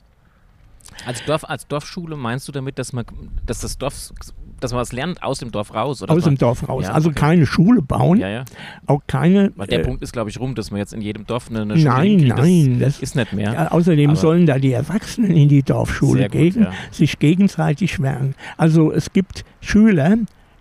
Als, 1.07 1.25
Dorf, 1.25 1.45
als 1.45 1.67
Dorfschule 1.67 2.17
meinst 2.17 2.47
du 2.47 2.53
damit, 2.53 2.79
dass 2.79 2.93
man, 2.93 3.07
dass 3.47 3.61
das 3.61 3.79
Dorf, 3.79 4.13
dass 4.61 4.73
man 4.73 4.81
was 4.81 4.93
lernt 4.93 5.23
aus 5.23 5.39
dem 5.41 5.51
Dorf 5.51 5.75
raus? 5.75 6.03
Oder 6.03 6.13
Aus 6.15 6.25
dem 6.25 6.39
Dorf 6.39 6.69
raus. 6.69 6.85
Ja, 6.85 6.93
also 6.93 7.11
okay. 7.11 7.21
keine 7.21 7.47
Schule 7.47 7.83
bauen, 7.83 8.19
Ja, 8.19 8.29
ja. 8.29 8.45
auch 8.87 9.03
keine. 9.07 9.53
Weil 9.57 9.67
der 9.67 9.81
äh, 9.81 9.85
Punkt 9.85 10.03
ist, 10.03 10.13
glaube 10.13 10.31
ich, 10.31 10.41
rum, 10.41 10.55
dass 10.55 10.71
man 10.71 10.79
jetzt 10.79 10.93
in 10.95 11.01
jedem 11.01 11.27
Dorf 11.27 11.51
eine, 11.51 11.63
eine 11.63 11.77
Schule 11.79 11.85
Nein, 11.95 12.17
nein, 12.29 12.77
Das 12.81 12.95
das- 12.95 13.03
ist 13.03 13.17
nicht 13.17 13.33
mehr. 13.33 13.53
Ja, 13.53 13.69
außerdem 13.73 14.11
Aber- 14.11 14.19
sollen 14.19 14.47
da 14.47 14.59
die 14.59 14.73
Erwachsenen 14.73 15.33
in 15.33 15.49
die 15.49 15.63
Dorfschule 15.63 16.23
gut, 16.25 16.33
gehen, 16.33 16.63
ja. 16.63 16.73
sich 16.91 17.19
gegenseitig 17.19 17.99
lernen. 17.99 18.35
Also 18.57 18.93
es 18.93 19.13
gibt 19.13 19.45
Schüler, 19.61 20.17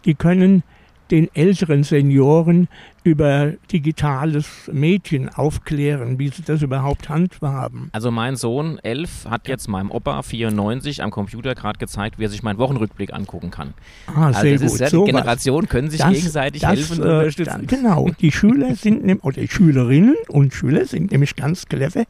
die 0.06 0.16
können 0.16 0.64
den 1.12 1.30
älteren 1.36 1.84
Senioren 1.84 2.68
über 3.04 3.54
digitales 3.72 4.70
Medien 4.72 5.30
aufklären, 5.30 6.20
wie 6.20 6.30
sie 6.30 6.42
das 6.44 6.62
überhaupt 6.62 7.10
handhaben. 7.10 7.90
Also 7.92 8.12
mein 8.12 8.36
Sohn, 8.38 8.80
elf, 8.80 9.26
hat 9.30 9.48
jetzt 9.48 9.68
meinem 9.68 9.92
Opa, 9.92 10.22
94, 10.22 11.04
am 11.04 11.12
Computer 11.12 11.54
gerade 11.54 11.78
gezeigt, 11.80 12.18
wie 12.18 12.24
er 12.26 12.30
sich 12.30 12.44
meinen 12.44 12.60
Wochenrückblick 12.60 13.14
angucken 13.14 13.52
kann. 13.52 13.74
Ah, 14.08 14.28
Also 14.28 14.42
sehr 14.42 14.54
das 14.54 14.62
gut. 14.62 14.72
ist 14.72 14.80
ja, 14.80 14.86
die 14.88 14.92
Sowas. 14.96 15.08
Generationen 15.08 15.68
können 15.68 15.90
sich 15.90 16.02
gegenseitig 16.06 16.66
helfen 16.66 17.02
und 17.02 17.08
äh, 17.08 17.12
unterstützen. 17.12 17.68
da- 17.68 17.76
Genau, 17.76 18.10
die 18.22 18.32
Schüler 18.32 18.76
sind, 18.76 19.04
oder 19.24 19.42
die 19.42 19.48
Schülerinnen 19.50 20.16
und 20.30 20.54
Schüler 20.54 20.86
sind 20.86 21.12
nämlich 21.12 21.36
ganz 21.36 21.66
clever 21.66 22.04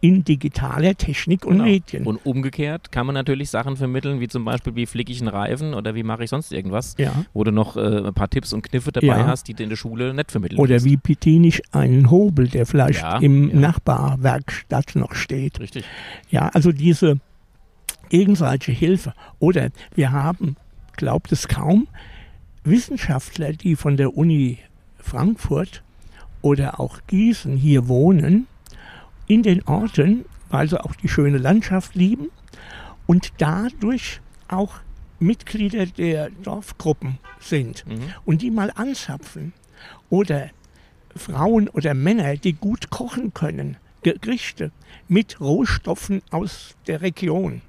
in 0.00 0.24
digitaler 0.24 0.94
Technik 0.96 1.44
und 1.44 1.54
Genau. 1.58 1.64
Medien. 1.64 2.06
Und 2.06 2.24
umgekehrt 2.24 2.90
kann 2.90 3.04
man 3.06 3.14
natürlich 3.14 3.50
Sachen 3.50 3.76
vermitteln, 3.76 4.20
wie 4.20 4.28
zum 4.28 4.44
Beispiel, 4.44 4.74
wie 4.76 4.86
flicke 4.86 5.12
ich 5.12 5.20
einen 5.20 5.28
Reifen 5.28 5.74
oder 5.74 5.94
wie 5.94 6.02
mache 6.04 6.24
ich 6.24 6.30
sonst 6.30 6.52
irgendwas, 6.52 6.94
ja. 6.98 7.12
wo 7.34 7.44
du 7.44 7.50
noch 7.50 7.76
äh, 7.76 8.06
ein 8.06 8.14
paar 8.14 8.30
Tipps 8.30 8.52
und 8.54 8.62
Kniffe 8.62 8.92
dabei 8.92 9.06
Ja. 9.08 9.26
hast, 9.26 9.48
die 9.48 9.54
du 9.54 9.62
in 9.62 9.68
der 9.68 9.76
Schule 9.76 10.14
nicht 10.14 10.30
vermitteln 10.30 10.37
Oder 10.58 10.74
kannst. 10.74 10.84
wie 10.86 10.96
bediene 10.96 11.46
ich 11.48 11.62
einen 11.74 12.10
Hobel, 12.10 12.48
der 12.48 12.66
vielleicht 12.66 13.02
Ja, 13.02 13.18
im 13.18 13.50
ja. 13.50 13.56
Nachbarwerkstatt 13.56 14.94
noch 14.96 15.14
steht. 15.14 15.60
Richtig. 15.60 15.84
Ja, 16.30 16.48
also 16.48 16.72
diese 16.72 17.18
gegenseitige 18.08 18.72
Hilfe. 18.72 19.12
Oder 19.38 19.70
wir 19.94 20.12
haben, 20.12 20.56
glaubt 20.96 21.32
es 21.32 21.48
kaum, 21.48 21.86
Wissenschaftler, 22.64 23.52
die 23.52 23.76
von 23.76 23.96
der 23.96 24.16
Uni 24.16 24.58
Frankfurt 24.98 25.82
oder 26.42 26.80
auch 26.80 26.98
Gießen 27.06 27.56
hier 27.56 27.88
wohnen, 27.88 28.46
in 29.26 29.42
den 29.42 29.62
Orten, 29.64 30.24
weil 30.50 30.68
sie 30.68 30.82
auch 30.82 30.94
die 30.94 31.08
schöne 31.08 31.38
Landschaft 31.38 31.94
lieben 31.94 32.28
und 33.06 33.32
dadurch 33.38 34.20
auch 34.48 34.74
Mitglieder 35.20 35.86
der 35.86 36.30
Dorfgruppen 36.42 37.18
sind 37.40 37.84
Mhm. 37.86 38.00
und 38.24 38.42
die 38.42 38.50
mal 38.50 38.70
anzapfen. 38.74 39.52
Oder 40.10 40.50
Frauen 41.16 41.68
oder 41.68 41.94
Männer, 41.94 42.36
die 42.36 42.52
gut 42.52 42.90
kochen 42.90 43.34
können, 43.34 43.76
Gerichte 44.02 44.70
mit 45.08 45.40
Rohstoffen 45.40 46.22
aus 46.30 46.76
der 46.86 47.02
Region. 47.02 47.62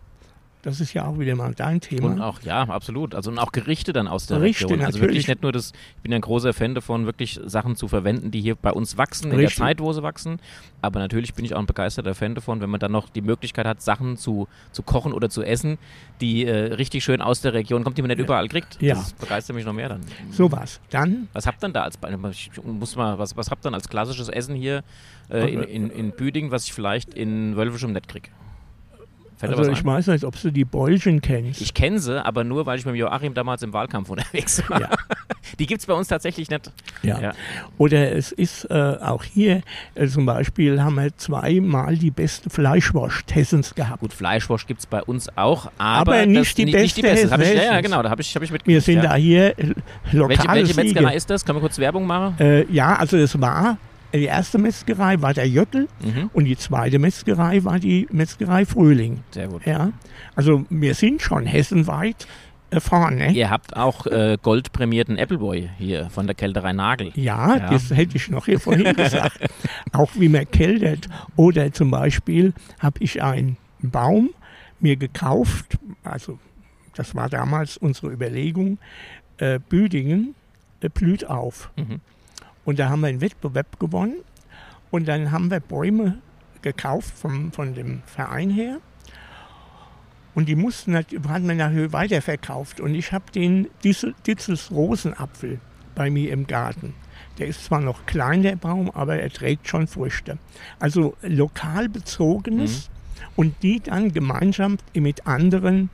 Das 0.61 0.81
ist 0.81 0.93
ja 0.93 1.05
auch 1.05 1.17
wieder 1.17 1.35
mal 1.35 1.53
dein 1.53 1.79
Thema. 1.79 2.07
Und 2.07 2.21
auch, 2.21 2.41
ja, 2.41 2.63
absolut. 2.63 3.15
Also 3.15 3.31
und 3.31 3.39
auch 3.39 3.53
Gerichte 3.53 3.93
dann 3.93 4.09
aus 4.09 4.25
der 4.25 4.39
Gerichte, 4.39 4.65
Region. 4.65 4.81
Also 4.81 4.97
natürlich. 4.97 5.01
wirklich 5.01 5.27
nicht 5.29 5.41
nur 5.41 5.53
das, 5.53 5.71
ich 5.95 6.01
bin 6.03 6.11
ja 6.11 6.17
ein 6.17 6.21
großer 6.21 6.53
Fan 6.53 6.75
davon, 6.75 7.05
wirklich 7.05 7.39
Sachen 7.45 7.77
zu 7.77 7.87
verwenden, 7.87 8.29
die 8.29 8.41
hier 8.41 8.55
bei 8.55 8.71
uns 8.71 8.97
wachsen, 8.97 9.25
in 9.25 9.37
der 9.37 9.39
Richtig. 9.39 9.57
Zeit, 9.57 9.79
wo 9.79 9.93
sie 9.93 10.03
wachsen. 10.03 10.39
Aber 10.81 10.99
natürlich 10.99 11.33
bin 11.33 11.45
ich 11.45 11.55
auch 11.55 11.59
ein 11.59 11.65
begeisterter 11.65 12.13
Fan 12.13 12.35
davon, 12.35 12.59
wenn 12.59 12.69
man 12.69 12.81
dann 12.81 12.91
noch 12.91 13.07
die 13.07 13.21
Möglichkeit 13.21 13.65
hat, 13.65 13.81
Sachen 13.81 14.17
zu, 14.17 14.49
zu 14.73 14.83
kochen 14.83 15.13
oder 15.13 15.29
zu 15.29 15.43
essen, 15.43 15.77
die 16.19 16.45
äh, 16.45 16.73
richtig 16.73 17.05
schön 17.05 17.21
aus 17.21 17.39
der 17.39 17.53
Region 17.53 17.85
kommt, 17.85 17.97
die 17.97 18.01
man 18.01 18.09
nicht 18.09 18.19
überall 18.19 18.49
kriegt. 18.49 18.81
Ja. 18.81 18.95
Das 18.95 19.13
begeistert 19.13 19.55
mich 19.55 19.65
noch 19.65 19.73
mehr 19.73 19.87
dann. 19.87 20.01
Sowas. 20.31 20.81
Dann, 20.89 21.29
Was 21.31 21.47
habt 21.47 21.63
ihr 21.63 21.69
da 21.69 21.83
als 21.83 21.97
ich 22.31 22.51
muss 22.63 22.95
mal, 22.97 23.17
was, 23.17 23.37
was 23.37 23.49
habt 23.49 23.65
ihr 23.65 23.73
als 23.73 23.87
klassisches 23.87 24.27
Essen 24.27 24.55
hier 24.55 24.83
äh, 25.29 25.53
in, 25.53 25.63
in, 25.63 25.89
in 25.89 26.11
Büdingen, 26.11 26.51
was 26.51 26.65
ich 26.65 26.73
vielleicht 26.73 27.13
in 27.13 27.55
Wölfischum 27.55 27.93
nicht 27.93 28.09
kriege? 28.09 28.29
Fällt 29.39 29.58
also 29.58 29.72
ich 29.72 29.86
weiß 29.86 30.08
nicht, 30.08 30.25
ob 30.25 30.39
du 30.41 30.51
die 30.51 30.65
Beulchen 30.65 31.22
kennst. 31.22 31.62
Ich 31.62 31.74
kenne 31.74 32.00
sie, 32.00 32.24
aber 32.24 32.43
nur, 32.43 32.65
weil 32.65 32.77
ich 32.77 32.86
mit 32.86 32.96
Joachim 32.96 33.34
damals 33.34 33.63
im 33.63 33.72
Wahlkampf 33.72 34.10
unterwegs 34.10 34.62
war. 34.69 34.81
Ja. 34.81 34.89
Die 35.60 35.65
gibt 35.65 35.79
es 35.79 35.88
bei 35.88 35.93
uns 35.93 36.10
tatsächlich 36.10 36.50
nicht. 36.50 36.72
ja. 37.03 37.19
Ja. 37.19 37.31
Oder 37.77 38.12
es 38.12 38.31
ist 38.31 38.65
äh, 38.65 38.74
auch 38.74 39.24
hier, 39.24 39.62
äh, 39.96 40.08
zum 40.08 40.25
Beispiel 40.25 40.81
haben 40.81 40.96
wir 40.96 41.15
zweimal 41.17 41.98
die 41.98 42.12
beste 42.12 42.50
Fleischwurst 42.50 43.34
Hessens 43.34 43.74
gehabt. 43.74 44.01
Gut, 44.01 44.13
Fleischwurst 44.13 44.67
gibt 44.67 44.81
es 44.81 44.86
bei 44.86 45.01
uns 45.01 45.29
auch, 45.38 45.72
aber, 45.77 46.13
Aber 46.13 46.25
nicht 46.25 46.51
das, 46.51 46.55
die 46.55 46.65
nicht, 46.65 46.75
nicht 46.75 46.98
die 46.98 47.01
beste 47.01 47.29
beste. 47.29 47.31
Hab 47.31 47.41
ich, 47.41 47.53
ja, 47.53 47.81
genau, 47.81 48.03
da 48.03 48.10
habe 48.10 48.22
ich, 48.22 48.36
hab 48.36 48.43
ich 48.43 48.51
mit. 48.51 48.65
Wir 48.67 48.81
sind 48.81 48.98
ja. 48.98 49.03
da 49.03 49.15
hier 49.15 49.58
äh, 49.58 49.74
lokale 50.12 50.60
Welche, 50.60 50.75
welche. 50.75 50.75
Metzgerei 50.75 51.15
ist 51.15 51.29
das? 51.29 51.46
Können 51.46 51.58
wir 51.58 51.62
kurz 51.62 51.77
Werbung 51.77 52.05
machen? 52.05 52.36
Äh, 52.39 52.65
ja, 52.72 52.96
also 52.96 53.17
es 53.17 53.39
war, 53.39 53.77
die 54.13 54.23
erste 54.25 54.57
Metzgerei 54.57 55.21
war 55.21 55.33
der 55.33 55.47
Jöckel 55.47 55.87
Mhm. 56.03 56.29
und 56.33 56.45
die 56.45 56.57
zweite 56.57 56.99
Metzgerei 56.99 57.63
war 57.63 57.79
die 57.79 58.07
Metzgerei 58.11 58.65
Frühling. 58.65 59.21
Sehr 59.31 59.47
gut. 59.47 59.65
Ja, 59.65 59.91
also 60.35 60.65
wir 60.69 60.93
sind 60.95 61.21
schon 61.21 61.45
hessenweit 61.45 62.27
äh, 62.71 62.79
vorne. 62.79 63.31
Ihr 63.33 63.49
habt 63.49 63.75
auch 63.75 64.05
äh, 64.07 64.37
goldprämierten 64.41 65.17
Appleboy 65.17 65.69
hier 65.77 66.09
von 66.09 66.25
der 66.27 66.35
Kälterei 66.35 66.73
Nagel. 66.73 67.11
Ja, 67.15 67.57
Ja. 67.57 67.69
das 67.71 67.89
hätte 67.91 68.17
ich 68.17 68.29
noch 68.29 68.45
hier 68.45 68.59
vorhin 68.59 68.93
gesagt. 68.95 69.39
Auch 69.91 70.11
wie 70.15 70.29
man 70.29 70.49
keltert. 70.51 71.07
Oder 71.35 71.71
zum 71.71 71.89
Beispiel 71.91 72.53
habe 72.79 72.97
ich 73.01 73.21
einen 73.23 73.57
Baum 73.81 74.29
mir 74.79 74.95
gekauft, 74.97 75.77
also 76.03 76.37
das 76.95 77.15
war 77.15 77.27
damals 77.29 77.75
unsere 77.77 78.11
Überlegung, 78.11 78.77
äh, 79.37 79.59
Büdingen 79.59 80.35
äh, 80.81 80.89
blüht 80.89 81.25
auf. 81.27 81.71
Mhm. 81.75 82.01
Und 82.69 82.77
da 82.77 82.89
haben 82.89 82.99
wir 82.99 83.07
einen 83.07 83.19
Wettbewerb 83.19 83.79
gewonnen 83.79 84.17
und 84.91 85.07
dann 85.07 85.31
haben 85.31 85.49
wir 85.49 85.59
Bäume 85.59 86.19
gekauft 86.61 87.17
vom, 87.17 87.51
von 87.51 87.73
dem 87.73 88.03
Verein 88.05 88.51
her. 88.51 88.77
Und 90.35 90.47
die 90.47 90.55
mussten, 90.55 90.91
nat- 90.91 91.07
hatten 91.27 91.47
wir 91.47 91.55
nachher 91.55 91.91
weiterverkauft. 91.93 92.79
Und 92.79 92.93
ich 92.93 93.11
habe 93.11 93.23
den 93.33 93.69
Ditzels 93.83 94.69
Rosenapfel 94.69 95.59
bei 95.95 96.11
mir 96.11 96.31
im 96.31 96.45
Garten. 96.45 96.93
Der 97.39 97.47
ist 97.47 97.65
zwar 97.65 97.81
noch 97.81 98.05
klein, 98.05 98.43
der 98.43 98.55
Baum, 98.55 98.91
aber 98.91 99.15
er 99.19 99.31
trägt 99.31 99.67
schon 99.67 99.88
Früchte. 99.88 100.38
Also 100.77 101.17
lokal 101.23 101.89
bezogenes 101.89 102.91
und 103.35 103.63
die 103.63 103.79
dann 103.79 104.13
gemeinsam 104.13 104.77
mit 104.93 105.25
anderen 105.25 105.89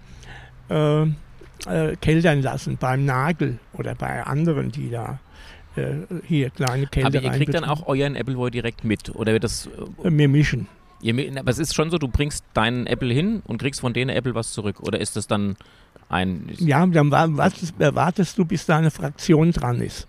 äh, 0.69 1.03
äh, 1.03 1.95
keltern 2.01 2.41
lassen, 2.41 2.75
beim 2.75 3.05
Nagel 3.05 3.59
oder 3.71 3.95
bei 3.95 4.23
anderen, 4.23 4.73
die 4.73 4.89
da 4.89 5.19
hier 6.27 6.49
kleine 6.49 6.83
Aber 6.83 6.89
Kältereien 6.91 7.23
ihr 7.25 7.31
kriegt 7.31 7.53
dann 7.53 7.63
auch 7.63 7.87
euren 7.87 8.15
Appleboy 8.15 8.51
direkt 8.51 8.83
mit. 8.83 9.13
Oder 9.15 9.33
wird 9.33 9.43
das. 9.43 9.67
äh, 10.03 10.07
Äh, 10.07 10.17
Wir 10.17 10.27
mischen. 10.29 10.67
Ihr, 11.01 11.13
aber 11.39 11.51
es 11.51 11.59
ist 11.59 11.75
schon 11.75 11.91
so, 11.91 11.97
du 11.97 12.07
bringst 12.07 12.43
deinen 12.53 12.87
Apple 12.87 13.13
hin 13.13 13.41
und 13.45 13.57
kriegst 13.59 13.81
von 13.81 13.93
denen 13.93 14.09
Apple 14.09 14.33
was 14.33 14.51
zurück. 14.53 14.79
Oder 14.81 14.99
ist 14.99 15.15
das 15.15 15.27
dann 15.27 15.55
ein. 16.09 16.49
Ja, 16.57 16.85
dann 16.85 17.11
wa- 17.11 17.27
was 17.29 17.73
erwartest 17.77 18.37
du, 18.37 18.45
bis 18.45 18.65
deine 18.65 18.89
Fraktion 18.91 19.51
dran 19.51 19.81
ist? 19.81 20.07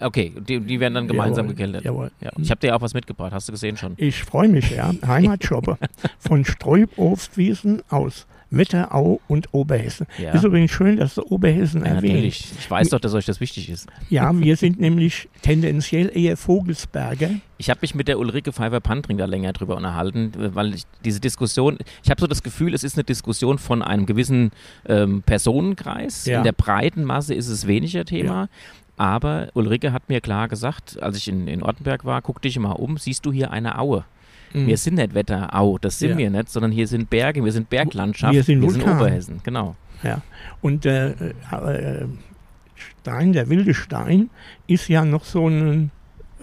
Okay, 0.00 0.32
die, 0.48 0.60
die 0.60 0.78
werden 0.78 0.94
dann 0.94 1.08
gemeinsam 1.08 1.46
Jawohl, 1.46 1.54
gekeltert. 1.56 1.84
Jawohl. 1.84 2.10
Ja. 2.20 2.30
Ich 2.38 2.50
habe 2.52 2.60
dir 2.60 2.76
auch 2.76 2.80
was 2.80 2.94
mitgebracht, 2.94 3.32
hast 3.32 3.48
du 3.48 3.52
gesehen 3.52 3.76
schon. 3.76 3.94
Ich 3.96 4.22
freue 4.22 4.48
mich, 4.48 4.70
ja. 4.70 4.92
Heimatjobber 5.06 5.76
von 6.20 6.44
Streubobstwiesen 6.44 7.82
aus 7.88 8.26
Wetterau 8.50 9.20
und 9.28 9.52
Oberhessen. 9.52 10.06
Ja. 10.16 10.32
Ist 10.32 10.44
übrigens 10.44 10.70
schön, 10.70 10.96
dass 10.96 11.14
du 11.16 11.22
Oberhessen 11.22 11.80
Ja, 11.82 11.88
erwähnt. 11.88 12.14
natürlich. 12.14 12.52
Ich 12.58 12.70
weiß 12.70 12.88
doch, 12.90 13.00
dass 13.00 13.14
euch 13.14 13.26
das 13.26 13.40
wichtig 13.40 13.68
ist. 13.68 13.88
Ja, 14.08 14.38
wir 14.38 14.56
sind 14.56 14.80
nämlich 14.80 15.28
tendenziell 15.42 16.10
eher 16.16 16.36
Vogelsberger. 16.36 17.30
Ich 17.58 17.68
habe 17.70 17.80
mich 17.82 17.94
mit 17.94 18.08
der 18.08 18.18
Ulrike 18.18 18.52
Pfeiffer-Pantring 18.52 19.18
da 19.18 19.26
länger 19.26 19.52
drüber 19.52 19.76
unterhalten, 19.76 20.32
weil 20.54 20.74
ich 20.74 20.84
diese 21.04 21.20
Diskussion, 21.20 21.78
ich 22.02 22.10
habe 22.10 22.20
so 22.20 22.26
das 22.26 22.42
Gefühl, 22.42 22.72
es 22.72 22.84
ist 22.84 22.96
eine 22.96 23.04
Diskussion 23.04 23.58
von 23.58 23.82
einem 23.82 24.06
gewissen 24.06 24.50
ähm, 24.86 25.22
Personenkreis. 25.22 26.24
Ja. 26.26 26.38
In 26.38 26.44
der 26.44 26.52
breiten 26.52 27.04
Masse 27.04 27.34
ist 27.34 27.48
es 27.48 27.66
weniger 27.66 28.04
Thema. 28.04 28.48
Aber 28.96 29.48
Ulrike 29.54 29.92
hat 29.92 30.08
mir 30.08 30.20
klar 30.20 30.48
gesagt, 30.48 31.00
als 31.00 31.16
ich 31.16 31.28
in, 31.28 31.46
in 31.46 31.62
Ortenberg 31.62 32.04
war, 32.04 32.20
guck 32.20 32.42
dich 32.42 32.58
mal 32.58 32.72
um, 32.72 32.96
siehst 32.98 33.24
du 33.26 33.32
hier 33.32 33.52
eine 33.52 33.78
Aue? 33.78 34.04
Mhm. 34.52 34.66
Wir 34.66 34.76
sind 34.76 34.94
nicht 34.94 35.14
Wetterau, 35.14 35.78
das 35.78 35.98
sind 35.98 36.10
Ja. 36.10 36.18
wir 36.18 36.30
nicht, 36.30 36.48
sondern 36.50 36.72
hier 36.72 36.86
sind 36.88 37.10
Berge, 37.10 37.44
wir 37.44 37.52
sind 37.52 37.68
Berglandschaft, 37.70 38.32
Wir 38.34 38.42
sind 38.42 38.62
Vulkan. 38.62 38.96
Oberhessen, 38.96 39.40
genau. 39.42 39.76
Ja. 40.02 40.22
Und 40.60 40.86
äh, 40.86 41.10
äh, 41.10 42.06
Stein, 42.74 43.32
der 43.32 43.48
wilde 43.48 43.74
Stein, 43.74 44.30
ist 44.66 44.88
ja 44.88 45.04
noch 45.04 45.24
so 45.24 45.48
ein 45.48 45.90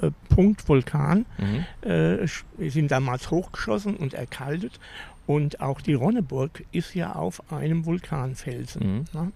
äh, 0.02 0.12
Punktvulkan. 0.30 1.26
Mhm. 1.38 1.90
Äh, 1.90 2.28
wir 2.58 2.72
sind 2.72 2.92
damals 2.92 3.32
hochgeschossen 3.32 3.96
und 3.96 4.14
erkaltet. 4.14 4.80
Und 5.28 5.60
auch 5.62 5.82
die 5.82 5.94
Ronneburg 5.94 6.64
ist 6.72 6.94
ja 6.94 7.14
auf 7.14 7.52
einem 7.52 7.86
Vulkanfelsen. 7.86 9.06
Mhm. 9.14 9.20
Ne? 9.20 9.32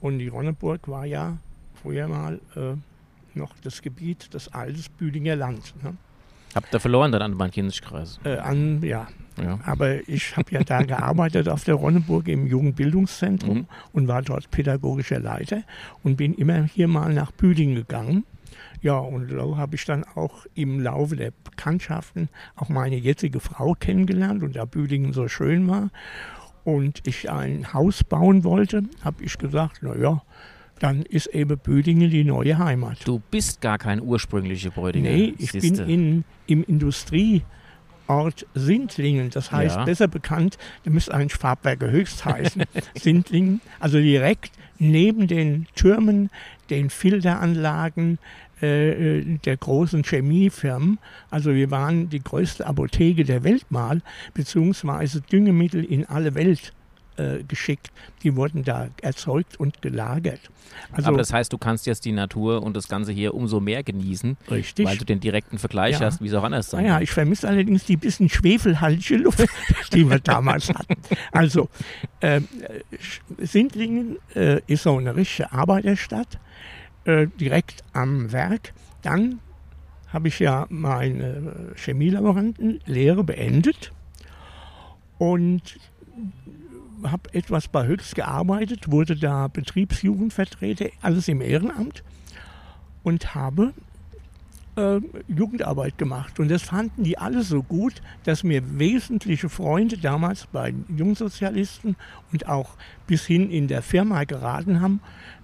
Und 0.00 0.18
die 0.18 0.28
Ronneburg 0.28 0.86
war 0.88 1.06
ja 1.06 1.38
früher 1.82 2.06
mal 2.06 2.40
äh, 2.54 2.74
noch 3.36 3.54
das 3.64 3.82
Gebiet 3.82 4.32
des 4.34 4.52
altes 4.52 4.88
Büdinger 4.88 5.34
Land. 5.36 5.74
Ne? 5.82 5.96
Habt 6.58 6.74
ihr 6.74 6.80
verloren 6.80 7.12
dann 7.12 7.22
an 7.22 7.38
den 7.38 7.50
Kinzigkreis? 7.52 8.18
Äh, 8.24 8.38
an, 8.38 8.82
ja, 8.82 9.06
Ja. 9.40 9.60
aber 9.64 10.08
ich 10.08 10.36
habe 10.36 10.50
ja 10.52 10.64
da 10.64 10.82
gearbeitet 10.82 11.48
auf 11.48 11.62
der 11.62 11.76
Ronneburg 11.76 12.26
im 12.26 12.48
Jugendbildungszentrum 12.48 13.58
Mhm. 13.58 13.66
und 13.92 14.08
war 14.08 14.22
dort 14.22 14.50
pädagogischer 14.50 15.20
Leiter 15.20 15.62
und 16.02 16.16
bin 16.16 16.34
immer 16.34 16.64
hier 16.64 16.88
mal 16.88 17.14
nach 17.14 17.30
Büdingen 17.30 17.76
gegangen. 17.76 18.24
Ja, 18.82 18.94
und 18.98 19.30
so 19.30 19.56
habe 19.56 19.76
ich 19.76 19.84
dann 19.84 20.02
auch 20.16 20.46
im 20.54 20.80
Laufe 20.80 21.14
der 21.14 21.30
Bekanntschaften 21.44 22.28
auch 22.56 22.68
meine 22.68 22.96
jetzige 22.96 23.38
Frau 23.38 23.74
kennengelernt 23.78 24.42
und 24.42 24.56
da 24.56 24.64
Büdingen 24.64 25.12
so 25.12 25.28
schön 25.28 25.68
war 25.68 25.90
und 26.64 27.06
ich 27.06 27.30
ein 27.30 27.72
Haus 27.72 28.02
bauen 28.02 28.42
wollte, 28.42 28.82
habe 29.04 29.22
ich 29.22 29.38
gesagt, 29.38 29.78
na 29.82 29.96
ja, 29.96 30.22
dann 30.80 31.02
ist 31.02 31.26
eben 31.28 31.58
Büdingen 31.58 32.10
die 32.10 32.24
neue 32.24 32.58
Heimat. 32.58 32.98
Du 33.04 33.20
bist 33.30 33.60
gar 33.60 33.78
kein 33.78 34.00
ursprünglicher 34.00 34.70
Bräudinger. 34.70 35.10
Nee, 35.10 35.34
ich 35.38 35.52
bin 35.52 35.60
siehste. 35.60 35.82
in, 35.84 36.24
im 36.46 36.64
Industrieort 36.64 37.44
Sindlingen, 38.54 39.30
das 39.30 39.52
heißt 39.52 39.76
Ja. 39.76 39.84
besser 39.84 40.08
bekannt, 40.08 40.56
da 40.84 40.90
müsste 40.90 41.12
eigentlich 41.14 41.34
Farbwerke 41.38 41.90
höchst 41.90 42.24
heißen. 42.24 42.62
Sindlingen, 42.98 43.60
also 43.80 43.98
direkt 43.98 44.52
neben 44.78 45.26
den 45.26 45.66
Türmen, 45.74 46.30
den 46.70 46.88
Filteranlagen 46.90 48.18
äh, 48.62 49.18
äh, 49.20 49.38
der 49.44 49.56
großen 49.56 50.02
Chemiefirmen. 50.04 50.98
Also 51.30 51.54
wir 51.54 51.70
waren 51.70 52.08
die 52.08 52.20
größte 52.22 52.66
Apotheke 52.66 53.24
der 53.24 53.44
Welt 53.44 53.66
mal, 53.70 54.00
beziehungsweise 54.34 55.20
Düngemittel 55.20 55.84
in 55.84 56.04
alle 56.06 56.34
Welt 56.34 56.72
äh, 57.18 57.42
geschickt. 57.46 57.90
Die 58.22 58.36
wurden 58.36 58.64
da 58.64 58.88
erzeugt 59.02 59.58
und 59.58 59.82
gelagert. 59.82 60.40
Also 60.92 61.08
Aber 61.08 61.18
das 61.18 61.32
heißt, 61.32 61.52
du 61.52 61.58
kannst 61.58 61.86
jetzt 61.86 62.04
die 62.04 62.12
Natur 62.12 62.62
und 62.62 62.76
das 62.76 62.88
Ganze 62.88 63.12
hier 63.12 63.34
umso 63.34 63.58
mehr 63.60 63.82
genießen, 63.82 64.36
richtig. 64.50 64.86
weil 64.86 64.96
du 64.96 65.04
den 65.04 65.18
direkten 65.20 65.58
Vergleich 65.58 65.98
Ja. 65.98 66.06
hast, 66.06 66.22
wie 66.22 66.28
es 66.28 66.34
auch 66.34 66.44
anders 66.44 66.70
sein 66.70 66.84
Naja, 66.84 67.00
ich 67.00 67.10
vermisse 67.10 67.48
allerdings 67.48 67.84
die 67.84 67.96
bisschen 67.96 68.28
schwefelhaltige 68.28 69.16
Luft, 69.16 69.44
die 69.92 70.08
wir 70.08 70.20
damals 70.20 70.68
hatten. 70.74 70.94
Also, 71.32 71.68
äh, 72.20 72.40
Sindlingen 73.38 74.18
äh, 74.34 74.60
ist 74.66 74.84
so 74.84 74.96
eine 74.96 75.16
richtige 75.16 75.52
Arbeiterstadt, 75.52 76.38
äh, 77.04 77.26
direkt 77.40 77.82
am 77.92 78.32
Werk. 78.32 78.72
Dann 79.02 79.40
habe 80.08 80.28
ich 80.28 80.38
ja 80.38 80.66
meine 80.70 81.72
Chemielaborantenlehre 81.76 83.24
beendet 83.24 83.92
und 85.18 85.78
habe 87.04 87.32
etwas 87.34 87.68
bei 87.68 87.86
Höchst 87.86 88.14
gearbeitet, 88.14 88.90
wurde 88.90 89.16
da 89.16 89.48
Betriebsjugendvertreter, 89.48 90.86
alles 91.02 91.28
im 91.28 91.40
Ehrenamt 91.40 92.02
und 93.02 93.34
habe 93.34 93.72
äh, 94.76 95.00
Jugendarbeit 95.28 95.98
gemacht. 95.98 96.38
Und 96.40 96.50
das 96.50 96.62
fanden 96.62 97.04
die 97.04 97.18
alle 97.18 97.42
so 97.42 97.62
gut, 97.62 97.94
dass 98.24 98.44
mir 98.44 98.78
wesentliche 98.78 99.48
Freunde 99.48 99.98
damals 99.98 100.46
bei 100.46 100.70
den 100.70 100.96
Jungsozialisten 100.96 101.96
und 102.32 102.48
auch 102.48 102.76
bis 103.06 103.26
hin 103.26 103.50
in 103.50 103.68
der 103.68 103.82
Firma 103.82 104.24
geraten 104.24 104.80
haben, 104.80 105.00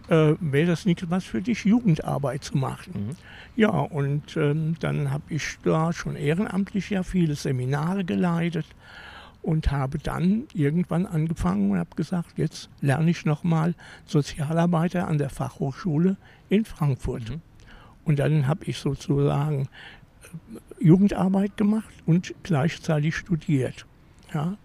äh, 0.08 0.34
wäre 0.40 0.66
das 0.66 0.84
nicht 0.84 1.10
was 1.10 1.24
für 1.24 1.42
dich, 1.42 1.64
Jugendarbeit 1.64 2.44
zu 2.44 2.56
machen. 2.56 3.08
Mhm. 3.08 3.16
Ja, 3.56 3.70
und 3.70 4.36
ähm, 4.36 4.76
dann 4.80 5.10
habe 5.10 5.24
ich 5.28 5.58
da 5.64 5.92
schon 5.92 6.16
ehrenamtlich 6.16 6.90
ja 6.90 7.02
viele 7.02 7.34
Seminare 7.34 8.04
geleitet 8.04 8.66
und 9.44 9.70
habe 9.70 9.98
dann 9.98 10.44
irgendwann 10.54 11.06
angefangen 11.06 11.70
und 11.70 11.78
habe 11.78 11.94
gesagt, 11.96 12.38
jetzt 12.38 12.70
lerne 12.80 13.10
ich 13.10 13.26
nochmal 13.26 13.74
Sozialarbeiter 14.06 15.06
an 15.06 15.18
der 15.18 15.28
Fachhochschule 15.28 16.16
in 16.48 16.64
Frankfurt. 16.64 17.30
Mhm. 17.30 17.42
Und 18.04 18.18
dann 18.18 18.46
habe 18.46 18.64
ich 18.64 18.78
sozusagen 18.78 19.68
äh, 20.80 20.84
Jugendarbeit 20.84 21.56
gemacht 21.58 21.92
und 22.06 22.34
gleichzeitig 22.42 23.16
studiert. 23.16 23.86
Ja, 24.32 24.56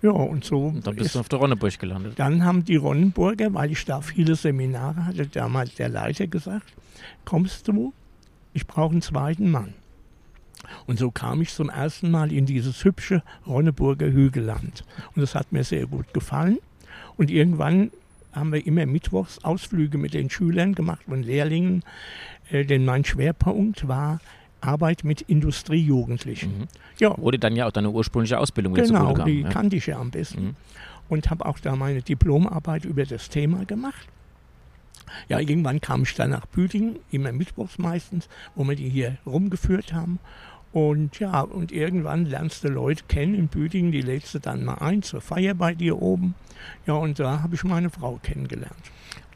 ja 0.00 0.10
und 0.10 0.44
so 0.44 0.66
Und 0.66 0.86
dann 0.86 0.94
bist 0.94 1.06
ist 1.06 1.14
du 1.16 1.20
auf 1.20 1.28
der 1.28 1.40
Ronneburg 1.40 1.76
gelandet. 1.78 2.16
dann 2.16 2.44
haben 2.44 2.64
die 2.64 2.76
Ronnenburger, 2.76 3.52
weil 3.52 3.72
ich 3.72 3.84
da 3.84 4.00
viele 4.00 4.36
Seminare 4.36 5.06
hatte, 5.06 5.26
damals 5.26 5.74
der 5.74 5.88
Leiter 5.88 6.28
gesagt, 6.28 6.72
kommst 7.24 7.66
du, 7.66 7.92
ich 8.52 8.66
brauche 8.68 8.92
einen 8.92 9.02
zweiten 9.02 9.50
Mann. 9.50 9.74
Und 10.86 10.98
so 10.98 11.10
kam 11.10 11.40
ich 11.42 11.52
zum 11.52 11.68
ersten 11.68 12.10
Mal 12.10 12.32
in 12.32 12.46
dieses 12.46 12.84
hübsche 12.84 13.22
Ronneburger 13.46 14.06
Hügelland. 14.06 14.84
Und 15.14 15.22
das 15.22 15.34
hat 15.34 15.52
mir 15.52 15.64
sehr 15.64 15.86
gut 15.86 16.12
gefallen. 16.14 16.58
Und 17.16 17.30
irgendwann 17.30 17.90
haben 18.32 18.52
wir 18.52 18.66
immer 18.66 18.86
mittwochs 18.86 19.42
Ausflüge 19.44 19.98
mit 19.98 20.14
den 20.14 20.28
Schülern 20.28 20.74
gemacht 20.74 21.02
und 21.06 21.22
Lehrlingen, 21.22 21.84
äh, 22.50 22.64
denn 22.64 22.84
mein 22.84 23.04
Schwerpunkt 23.04 23.86
war 23.86 24.20
Arbeit 24.60 25.04
mit 25.04 25.20
Industriejugendlichen. 25.22 26.58
Mhm. 26.58 26.68
Ja, 26.98 27.14
dir 27.14 27.38
dann 27.38 27.54
ja 27.54 27.66
auch 27.66 27.72
deine 27.72 27.90
ursprüngliche 27.90 28.38
Ausbildung 28.38 28.74
jetzt 28.76 28.88
Genau, 28.88 29.14
kam. 29.14 29.26
die 29.26 29.42
ja. 29.42 29.48
kannte 29.48 29.76
ich 29.76 29.86
ja 29.86 29.98
am 29.98 30.10
besten. 30.10 30.44
Mhm. 30.44 30.56
Und 31.08 31.30
habe 31.30 31.44
auch 31.44 31.58
da 31.58 31.76
meine 31.76 32.02
Diplomarbeit 32.02 32.84
über 32.86 33.04
das 33.04 33.28
Thema 33.28 33.64
gemacht. 33.66 34.08
Ja, 35.28 35.38
irgendwann 35.38 35.80
kam 35.80 36.02
ich 36.02 36.14
dann 36.14 36.30
nach 36.30 36.46
Büdingen, 36.46 36.96
immer 37.10 37.30
mittwochs 37.30 37.78
meistens, 37.78 38.28
wo 38.54 38.64
wir 38.64 38.74
die 38.74 38.88
hier 38.88 39.18
rumgeführt 39.26 39.92
haben. 39.92 40.18
Und 40.74 41.20
ja, 41.20 41.40
und 41.40 41.70
irgendwann 41.70 42.26
lernst 42.26 42.64
du 42.64 42.68
Leute 42.68 43.04
kennen 43.06 43.36
in 43.36 43.46
Büdingen, 43.46 43.92
die 43.92 44.00
lädst 44.02 44.34
du 44.34 44.40
dann 44.40 44.64
mal 44.64 44.74
ein 44.78 45.02
zur 45.02 45.20
Feier 45.20 45.54
bei 45.54 45.72
dir 45.72 46.02
oben. 46.02 46.34
Ja, 46.84 46.94
und 46.94 47.20
da 47.20 47.42
habe 47.44 47.54
ich 47.54 47.62
meine 47.62 47.90
Frau 47.90 48.18
kennengelernt. 48.20 48.74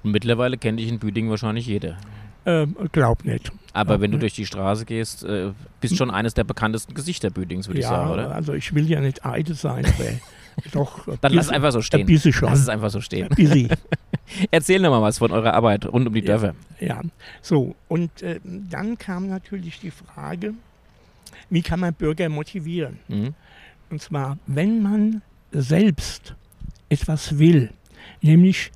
Und 0.02 0.10
mittlerweile 0.10 0.58
kennt 0.58 0.80
dich 0.80 0.88
in 0.88 0.98
Büdingen 0.98 1.30
wahrscheinlich 1.30 1.64
jeder. 1.66 1.96
Ähm, 2.44 2.74
glaub 2.90 3.24
nicht. 3.24 3.52
Aber 3.72 3.94
Ja, 3.94 4.00
wenn 4.00 4.10
du 4.10 4.18
durch 4.18 4.32
die 4.34 4.46
Straße 4.46 4.84
gehst, 4.84 5.22
äh, 5.22 5.52
bist 5.80 5.96
schon 5.96 6.10
eines 6.10 6.34
der 6.34 6.42
bekanntesten 6.42 6.92
Gesichter 6.94 7.30
Büdings, 7.30 7.68
würde 7.68 7.78
ich 7.78 7.84
ja, 7.84 7.90
sagen, 7.90 8.10
oder? 8.10 8.34
also 8.34 8.52
ich 8.54 8.74
will 8.74 8.90
ja 8.90 9.00
nicht 9.00 9.24
eitel 9.24 9.54
sein, 9.54 9.86
aber 9.86 10.04
doch. 10.72 11.06
ein 11.06 11.18
Dann 11.20 11.32
lass 11.34 11.46
es 11.46 11.52
einfach 11.52 11.70
so 11.70 11.82
stehen. 11.82 12.00
Ein 12.00 12.06
bisschen 12.06 12.32
schon. 12.32 12.48
Lass 12.48 12.58
es 12.58 12.68
einfach 12.68 12.90
so 12.90 13.00
stehen. 13.00 13.28
Ein 13.28 13.36
bisschen. 13.36 13.68
Erzähl 14.50 14.80
noch 14.80 14.90
mal 14.90 15.02
was 15.02 15.18
von 15.18 15.30
eurer 15.30 15.54
Arbeit 15.54 15.86
rund 15.86 16.08
um 16.08 16.14
die 16.14 16.20
Ja. 16.20 16.26
Dörfer. 16.26 16.54
Ja, 16.80 17.00
so. 17.42 17.76
Und 17.86 18.22
äh, 18.22 18.40
dann 18.42 18.98
kam 18.98 19.28
natürlich 19.28 19.78
die 19.78 19.92
Frage, 19.92 20.54
wie 21.50 21.62
kann 21.62 21.80
man 21.80 21.94
Bürger 21.94 22.28
motivieren? 22.28 22.98
Mhm. 23.08 23.34
Und 23.90 24.02
zwar, 24.02 24.38
wenn 24.46 24.82
man 24.82 25.22
selbst 25.50 26.34
etwas 26.88 27.38
will, 27.38 27.70
nämlich 28.20 28.70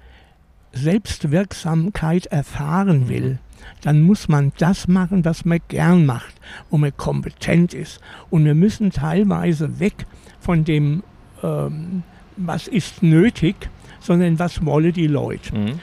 Selbstwirksamkeit 0.73 2.27
erfahren 2.27 3.09
will, 3.09 3.39
dann 3.83 4.03
muss 4.03 4.29
man 4.29 4.53
das 4.59 4.89
machen, 4.89 5.25
was 5.25 5.45
man 5.45 5.61
gern 5.69 6.07
macht, 6.07 6.35
wo 6.71 6.79
man 6.79 6.97
kompetent 6.97 7.75
ist. 7.75 8.01
Und 8.31 8.45
wir 8.45 8.55
müssen 8.55 8.91
teilweise 8.91 9.79
weg 9.81 10.07
von 10.41 10.65
dem, 10.65 11.03
ähm, 11.43 12.03
was 12.37 12.69
ist 12.69 13.03
nötig, 13.03 13.55
sondern 14.01 14.39
was 14.39 14.65
wollen 14.65 14.93
die 14.93 15.07
Leute. 15.07 15.55
Mhm. 15.55 15.81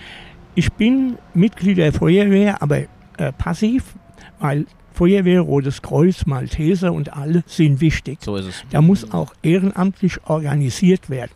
Ich 0.55 0.71
bin 0.73 1.17
Mitglied 1.33 1.77
der 1.77 1.93
Feuerwehr, 1.93 2.61
aber 2.61 2.79
äh, 3.17 3.31
passiv, 3.37 3.95
weil 4.39 4.65
Feuerwehr, 4.99 5.39
Rotes 5.39 5.81
Kreuz, 5.81 6.25
Malteser 6.25 6.91
und 6.91 7.15
alle 7.15 7.45
sind 7.45 7.79
wichtig. 7.79 8.17
So 8.19 8.35
ist 8.35 8.47
es. 8.47 8.63
Da 8.71 8.81
muss 8.81 9.13
auch 9.13 9.33
ehrenamtlich 9.41 10.17
organisiert 10.25 11.09
werden. 11.09 11.31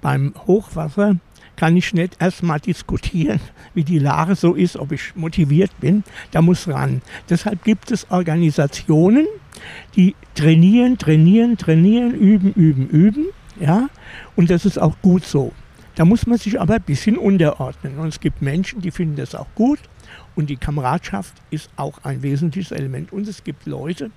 Beim 0.00 0.32
Hochwasser 0.46 1.16
kann 1.56 1.76
ich 1.76 1.92
nicht 1.92 2.16
erstmal 2.22 2.58
diskutieren, 2.58 3.38
wie 3.74 3.84
die 3.84 3.98
Lage 3.98 4.34
so 4.34 4.54
ist, 4.54 4.78
ob 4.78 4.92
ich 4.92 5.14
motiviert 5.14 5.72
bin. 5.78 6.04
Da 6.30 6.40
muss 6.40 6.66
ran. 6.68 7.02
Deshalb 7.28 7.62
gibt 7.64 7.90
es 7.90 8.10
Organisationen, 8.10 9.26
die 9.94 10.16
trainieren, 10.34 10.96
trainieren, 10.96 11.58
trainieren, 11.58 12.14
üben, 12.14 12.54
üben, 12.54 12.88
üben. 12.88 13.26
Ja? 13.60 13.90
Und 14.36 14.48
das 14.48 14.64
ist 14.64 14.78
auch 14.78 14.96
gut 15.02 15.26
so. 15.26 15.52
Da 15.96 16.06
muss 16.06 16.26
man 16.26 16.38
sich 16.38 16.58
aber 16.58 16.76
ein 16.76 16.82
bisschen 16.82 17.18
unterordnen. 17.18 17.98
Und 17.98 18.08
es 18.08 18.20
gibt 18.20 18.40
Menschen, 18.40 18.80
die 18.80 18.90
finden 18.90 19.16
das 19.16 19.34
auch 19.34 19.48
gut. 19.54 19.80
Und 20.34 20.48
die 20.48 20.56
Kameradschaft 20.56 21.34
ist 21.50 21.70
auch 21.76 21.98
ein 22.04 22.22
wesentliches 22.22 22.72
Element. 22.72 23.12
Und 23.12 23.28
es 23.28 23.44
gibt 23.44 23.66
Leute, 23.66 24.10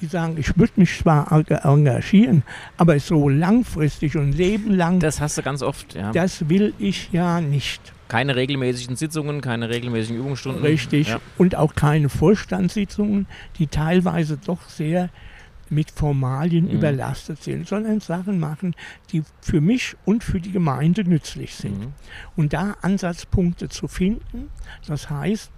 die 0.00 0.06
sagen, 0.06 0.36
ich 0.38 0.56
würde 0.58 0.72
mich 0.76 0.98
zwar 0.98 1.30
enga- 1.32 1.64
engagieren, 1.64 2.42
aber 2.76 2.98
so 2.98 3.28
langfristig 3.28 4.16
und 4.16 4.32
lebenlang, 4.32 4.98
das, 4.98 5.16
Das 5.16 5.20
hast 5.22 5.38
du 5.38 5.42
ganz 5.42 5.62
oft, 5.62 5.94
ja. 5.94 6.12
will 6.48 6.74
ich 6.78 7.10
ja 7.12 7.40
nicht. 7.40 7.80
Keine 8.08 8.34
regelmäßigen 8.34 8.96
Sitzungen, 8.96 9.40
keine 9.40 9.68
regelmäßigen 9.68 10.18
Übungsstunden. 10.18 10.62
Richtig. 10.64 11.08
Ja. 11.08 11.20
Und 11.38 11.54
auch 11.54 11.74
keine 11.76 12.08
Vorstandssitzungen, 12.08 13.26
die 13.58 13.68
teilweise 13.68 14.36
doch 14.36 14.68
sehr 14.68 15.10
mit 15.68 15.92
Formalien 15.92 16.64
Mhm. 16.64 16.70
überlastet 16.72 17.40
sind, 17.44 17.68
sondern 17.68 18.00
Sachen 18.00 18.40
machen, 18.40 18.74
die 19.12 19.22
für 19.40 19.60
mich 19.60 19.94
und 20.04 20.24
für 20.24 20.40
die 20.40 20.50
Gemeinde 20.50 21.04
nützlich 21.04 21.54
sind. 21.54 21.78
Mhm. 21.78 21.92
Und 22.34 22.52
da 22.52 22.74
Ansatzpunkte 22.82 23.68
zu 23.68 23.86
finden, 23.86 24.48
das 24.88 25.08
heißt, 25.10 25.52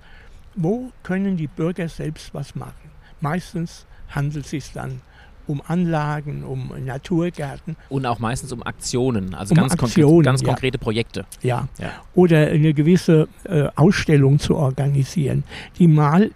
wo 0.54 0.90
können 1.02 1.36
die 1.36 1.46
Bürger 1.46 1.88
selbst 1.88 2.34
was 2.34 2.54
machen? 2.54 2.90
Meistens 3.20 3.86
handelt 4.08 4.44
es 4.44 4.50
sich 4.50 4.72
dann 4.72 5.00
um 5.46 5.60
Anlagen, 5.66 6.44
um 6.44 6.70
Naturgärten, 6.84 7.76
Und 7.88 8.06
auch 8.06 8.18
meistens 8.20 8.52
um 8.52 8.62
Aktionen, 8.62 9.34
also 9.34 9.52
Um 9.52 9.56
ganz, 9.60 9.72
Aktionen, 9.72 10.06
konkret, 10.08 10.24
ganz 10.24 10.40
ja. 10.42 10.46
konkrete 10.48 10.78
Projekte. 10.78 11.24
ja, 11.42 11.68
Ja. 11.78 11.90
oder 12.14 12.46
eine 12.46 12.72
gewisse 12.74 13.28
äh, 13.44 13.68
Ausstellung 13.74 14.38
zu 14.38 14.56
organisieren, 14.56 15.42
die 15.78 15.88
mal 15.88 16.30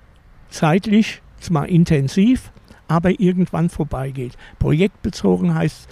zeitlich 0.50 1.22
zwar 1.38 1.68
intensiv, 1.68 2.50
aber 2.88 3.20
irgendwann 3.20 3.68
vorbeigeht. 3.68 4.36
Projektbezogen 4.58 5.54
heißt, 5.54 5.88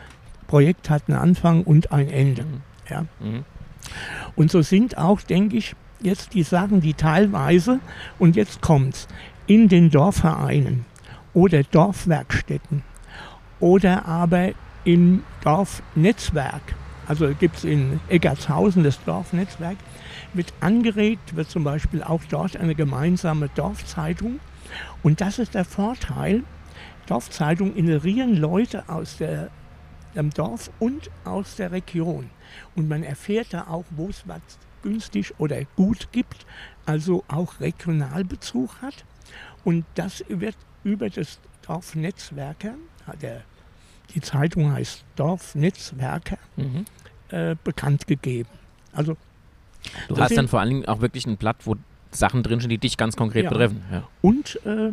Projekt 0.49 0.91
hat 0.91 1.05
einen 1.09 1.19
Anfang 1.19 1.63
und 1.63 1.93
ein 1.93 2.09
Ende. 2.09 2.43
Mhm. 2.43 2.63
Ja. 2.91 3.07
Mhm. 3.21 3.45
Und 4.35 4.51
so 4.51 4.63
sind 4.63 4.99
auch, 4.99 5.21
denke 5.21 5.57
ich, 5.57 5.75
jetzt 6.05 6.35
die 6.35 6.43
Sachen, 6.43 6.81
die 6.81 6.95
teilweise, 6.95 7.81
und 8.19 8.37
jetzt 8.37 8.61
kommt's, 8.61 9.09
in 9.47 9.69
den 9.69 9.91
Dorfvereinen 9.91 10.85
oder 11.33 11.63
Dorfwerkstätten 11.63 12.83
oder 13.61 14.07
aber 14.07 14.53
im 14.85 15.23
Dorfnetzwerk, 15.43 16.63
also 17.07 17.29
gibt 17.35 17.57
es 17.57 17.65
in 17.65 18.01
Eggertshausen 18.09 18.85
das 18.85 19.03
Dorfnetzwerk, 19.05 19.77
wird 20.33 20.53
angeregt, 20.61 21.37
wird 21.37 21.51
zum 21.51 21.65
Beispiel 21.65 22.03
auch 22.03 22.23
dort 22.29 22.57
eine 22.57 22.75
gemeinsame 22.75 23.49
Dorfzeitung. 23.55 24.41
Und 25.03 25.21
das 25.21 25.39
ist 25.39 25.55
der 25.55 25.65
Vorteil, 25.65 26.43
Dorfzeitung 27.07 27.75
inerieren 27.77 28.37
Leute 28.37 28.89
aus 28.89 29.19
der, 29.19 29.51
dem 30.15 30.31
Dorf 30.31 30.71
und 30.79 31.11
aus 31.25 31.57
der 31.57 31.73
Region. 31.73 32.31
Und 32.75 32.89
man 32.89 33.03
erfährt 33.03 33.49
da 33.53 33.67
auch, 33.69 33.85
wo 33.91 34.09
es 34.09 34.27
was 34.27 34.41
günstig 34.85 35.35
oder 35.39 35.65
gut 35.77 36.09
gibt, 36.13 36.47
also 36.87 37.25
auch 37.27 37.59
Regionalbezug 37.61 38.81
hat. 38.83 39.05
Und 39.65 39.85
das 39.97 40.23
wird 40.29 40.55
über 40.85 41.11
das 41.11 41.41
Dorfnetzwerker, 41.67 42.75
der, 43.21 43.41
die 44.15 44.21
Zeitung 44.21 44.71
heißt 44.73 45.03
Dorfnetzwerker, 45.17 46.39
Mhm. 46.57 46.85
äh, 47.31 47.57
bekannt 47.65 48.07
gegeben. 48.07 48.51
Also 48.93 49.17
Du 50.09 50.17
hast 50.19 50.37
dann 50.37 50.49
vor 50.49 50.61
allen 50.61 50.71
Dingen 50.71 50.87
auch 50.87 51.01
wirklich 51.01 51.27
ein 51.27 51.37
Blatt, 51.37 51.57
wo 51.67 51.77
Sachen 52.11 52.43
drinstehen, 52.43 52.71
die 52.71 52.79
dich 52.79 52.97
ganz 52.97 53.17
konkret 53.17 53.45
Ja. 53.45 53.51
betreffen. 53.51 53.83
Ja. 53.91 54.09
und 54.23 54.61
äh, 54.65 54.93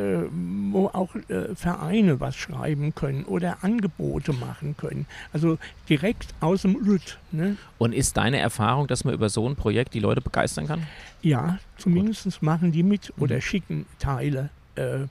äh, 0.00 0.28
wo 0.72 0.86
auch 0.88 1.14
äh, 1.28 1.54
Vereine 1.54 2.20
was 2.20 2.36
schreiben 2.36 2.94
können 2.94 3.24
oder 3.24 3.58
Angebote 3.62 4.32
machen 4.32 4.76
können. 4.76 5.06
Also 5.32 5.58
direkt 5.88 6.34
aus 6.40 6.62
dem 6.62 6.82
Lüt. 6.82 7.18
Ne? 7.32 7.56
Und 7.78 7.92
ist 7.92 8.16
deine 8.16 8.38
Erfahrung, 8.38 8.86
dass 8.86 9.04
man 9.04 9.14
über 9.14 9.28
so 9.28 9.48
ein 9.48 9.56
Projekt 9.56 9.94
die 9.94 10.00
Leute 10.00 10.20
begeistern 10.20 10.66
kann? 10.66 10.86
Ja, 11.22 11.58
zumindest 11.76 12.42
machen 12.42 12.72
die 12.72 12.82
mit 12.82 13.12
Mhm. 13.16 13.22
oder 13.22 13.40
schicken 13.40 13.86
Teile, 13.98 14.48
äh, 14.76 15.02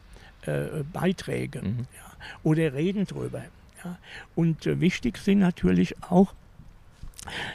äh, 0.46 0.84
Beiträge 0.92 1.62
Mhm. 1.62 1.86
oder 2.44 2.74
reden 2.74 3.06
drüber. 3.06 3.44
Ja. 3.84 3.98
Und 4.36 4.66
äh, 4.66 4.80
wichtig 4.82 5.18
sind 5.18 5.40
natürlich 5.40 5.96
auch, 6.10 6.34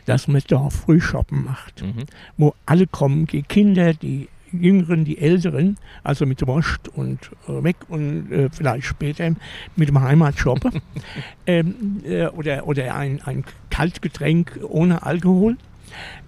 dass 0.04 0.28
man 0.28 0.42
da 0.46 0.70
Frühshoppen 0.70 1.44
macht. 1.44 1.82
Mhm. 1.82 2.04
wo 2.36 2.54
alle 2.66 2.86
kommen, 2.86 3.26
die 3.26 3.42
Kinder, 3.42 3.92
die 3.94 4.28
Jüngeren, 4.60 5.04
die 5.04 5.18
Älteren, 5.18 5.76
also 6.02 6.26
mit 6.26 6.46
Wurst 6.46 6.88
und 6.88 7.30
äh, 7.48 7.62
weg 7.62 7.76
und 7.88 8.30
äh, 8.32 8.48
vielleicht 8.50 8.86
später 8.86 9.30
mit 9.76 9.88
dem 9.88 10.00
Heimatshoppe 10.00 10.70
ähm, 11.46 12.00
äh, 12.04 12.26
oder, 12.26 12.66
oder 12.66 12.94
ein, 12.94 13.20
ein 13.24 13.44
Kaltgetränk 13.70 14.60
ohne 14.68 15.02
Alkohol. 15.02 15.56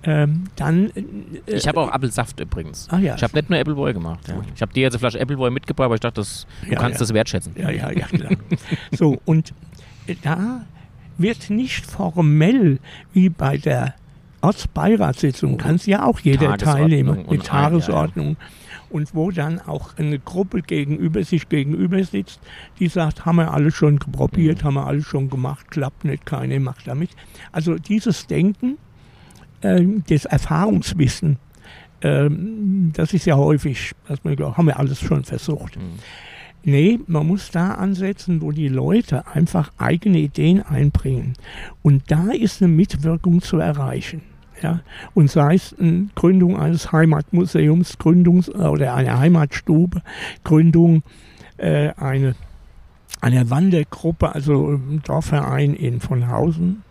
Ähm, 0.04 0.44
dann. 0.54 0.90
Äh, 1.46 1.56
Ich 1.56 1.66
habe 1.66 1.80
auch 1.80 1.90
Apfelsaft 1.90 2.38
übrigens. 2.38 2.88
Ah 2.90 2.98
ja. 2.98 3.16
Ich 3.16 3.22
habe 3.24 3.34
nicht 3.36 3.50
nur 3.50 3.58
Appleboy 3.58 3.92
gemacht. 3.92 4.28
Ja. 4.28 4.40
Ich 4.54 4.62
habe 4.62 4.72
dir 4.72 4.82
jetzt 4.82 4.94
eine 4.94 5.00
Flasche 5.00 5.20
Appleboy 5.20 5.50
mitgebracht, 5.50 5.86
aber 5.86 5.94
ich 5.94 6.00
dachte, 6.00 6.20
das, 6.20 6.46
du 6.64 6.72
Ja, 6.72 6.78
kannst 6.78 7.00
das 7.00 7.12
wertschätzen. 7.12 7.52
Ja, 7.56 7.70
ja, 7.70 7.90
ja, 7.90 8.06
klar. 8.06 8.30
so, 8.92 9.18
und 9.24 9.52
äh, 10.06 10.14
da 10.22 10.64
wird 11.18 11.50
nicht 11.50 11.84
formell 11.86 12.78
wie 13.12 13.28
bei 13.28 13.56
der 13.56 13.94
Ortsbeiratssitzung, 14.42 15.56
kann 15.58 15.76
es 15.76 15.86
ja 15.86 16.04
auch 16.04 16.20
jeder 16.20 16.56
teilnehmen, 16.56 17.24
mit. 17.28 17.44
Tagesordnung. 17.44 18.36
Und 18.88 19.14
wo 19.14 19.32
dann 19.32 19.60
auch 19.60 19.96
eine 19.98 20.18
Gruppe 20.20 20.62
gegenüber 20.62 21.24
sich 21.24 21.48
gegenüber 21.48 22.02
sitzt, 22.04 22.40
die 22.78 22.86
sagt, 22.86 23.26
haben 23.26 23.36
wir 23.36 23.52
alles 23.52 23.74
schon 23.74 23.98
probiert, 23.98 24.62
Mhm. 24.62 24.64
haben 24.66 24.74
wir 24.74 24.86
alles 24.86 25.04
schon 25.06 25.28
gemacht, 25.28 25.70
klappt 25.70 26.04
nicht, 26.04 26.24
keine 26.24 26.60
macht 26.60 26.86
damit. 26.86 27.10
Also 27.50 27.74
dieses 27.76 28.28
Denken, 28.28 28.78
ähm, 29.62 30.04
das 30.08 30.24
Erfahrungswissen, 30.24 31.38
ähm, 32.02 32.92
das 32.94 33.12
ist 33.12 33.26
ja 33.26 33.36
häufig, 33.36 33.92
dass 34.06 34.22
man 34.22 34.36
glaubt, 34.36 34.56
haben 34.56 34.66
wir 34.66 34.78
alles 34.78 35.00
schon 35.00 35.24
versucht. 35.24 35.76
Mhm. 35.76 35.98
Nee, 36.68 36.98
man 37.06 37.28
muss 37.28 37.52
da 37.52 37.74
ansetzen, 37.74 38.42
wo 38.42 38.50
die 38.50 38.66
Leute 38.66 39.24
einfach 39.28 39.70
eigene 39.78 40.18
Ideen 40.18 40.62
einbringen. 40.62 41.34
Und 41.82 42.10
da 42.10 42.32
ist 42.32 42.60
eine 42.60 42.72
Mitwirkung 42.72 43.40
zu 43.40 43.58
erreichen. 43.58 44.22
Ja? 44.60 44.80
Und 45.14 45.30
sei 45.30 45.54
es 45.54 45.76
eine 45.78 46.08
Gründung 46.16 46.58
eines 46.58 46.90
Heimatmuseums, 46.90 47.98
Gründung 47.98 48.40
oder 48.46 48.94
einer 48.96 49.16
Heimatstube, 49.16 50.02
Gründung 50.42 51.04
äh, 51.56 51.90
eine, 51.96 52.34
einer 53.20 53.48
Wandergruppe, 53.48 54.34
also 54.34 54.72
ein 54.72 55.02
Dorfverein 55.04 55.72
in 55.72 56.00
Vonhausen. 56.00 56.82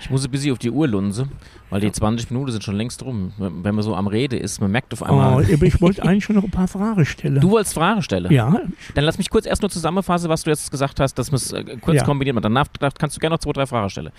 Ich 0.00 0.10
muss 0.10 0.24
ein 0.24 0.30
bisschen 0.30 0.52
auf 0.52 0.58
die 0.58 0.70
Uhr 0.70 0.86
lunse, 0.86 1.28
weil 1.70 1.80
die 1.80 1.92
20 1.92 2.30
Minuten 2.30 2.52
sind 2.52 2.64
schon 2.64 2.76
längst 2.76 3.02
rum. 3.04 3.32
Wenn 3.36 3.74
man 3.74 3.82
so 3.82 3.94
am 3.94 4.06
Rede 4.06 4.36
ist, 4.36 4.60
man 4.60 4.70
merkt 4.70 4.92
auf 4.92 5.02
Oh, 5.02 5.06
einmal. 5.06 5.32
aber 5.52 5.62
ich 5.62 5.80
wollte 5.80 6.02
eigentlich 6.02 6.24
schon 6.24 6.36
noch 6.36 6.44
ein 6.44 6.50
paar 6.50 6.68
Fragen 6.68 7.04
stellen. 7.04 7.40
Du 7.40 7.50
wolltest 7.50 7.74
Frage 7.74 8.02
stellen. 8.02 8.32
ja, 8.32 8.60
Dann 8.94 9.04
lass 9.04 9.18
mich 9.18 9.30
kurz 9.30 9.46
erst 9.46 9.62
nur 9.62 9.70
zusammenfassen, 9.70 10.28
was 10.28 10.42
du 10.44 10.50
jetzt 10.50 10.70
gesagt 10.70 11.00
hast, 11.00 11.14
dass 11.14 11.30
man 11.30 11.36
es 11.36 11.52
äh, 11.52 11.76
kurz 11.80 11.96
Ja. 11.98 12.04
kombiniert 12.04 12.34
man. 12.34 12.42
Danach 12.42 12.66
kannst 12.98 13.16
du 13.16 13.20
gerne 13.20 13.34
noch 13.34 13.40
zwei, 13.40 13.52
drei 13.52 13.66
Fragen 13.66 13.90
stellen. 13.90 14.10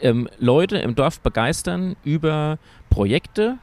Ähm, 0.00 0.28
Leute 0.38 0.78
im 0.78 0.94
Dorf 0.94 1.20
begeistern 1.20 1.96
über 2.04 2.58
Projekte, 2.88 3.58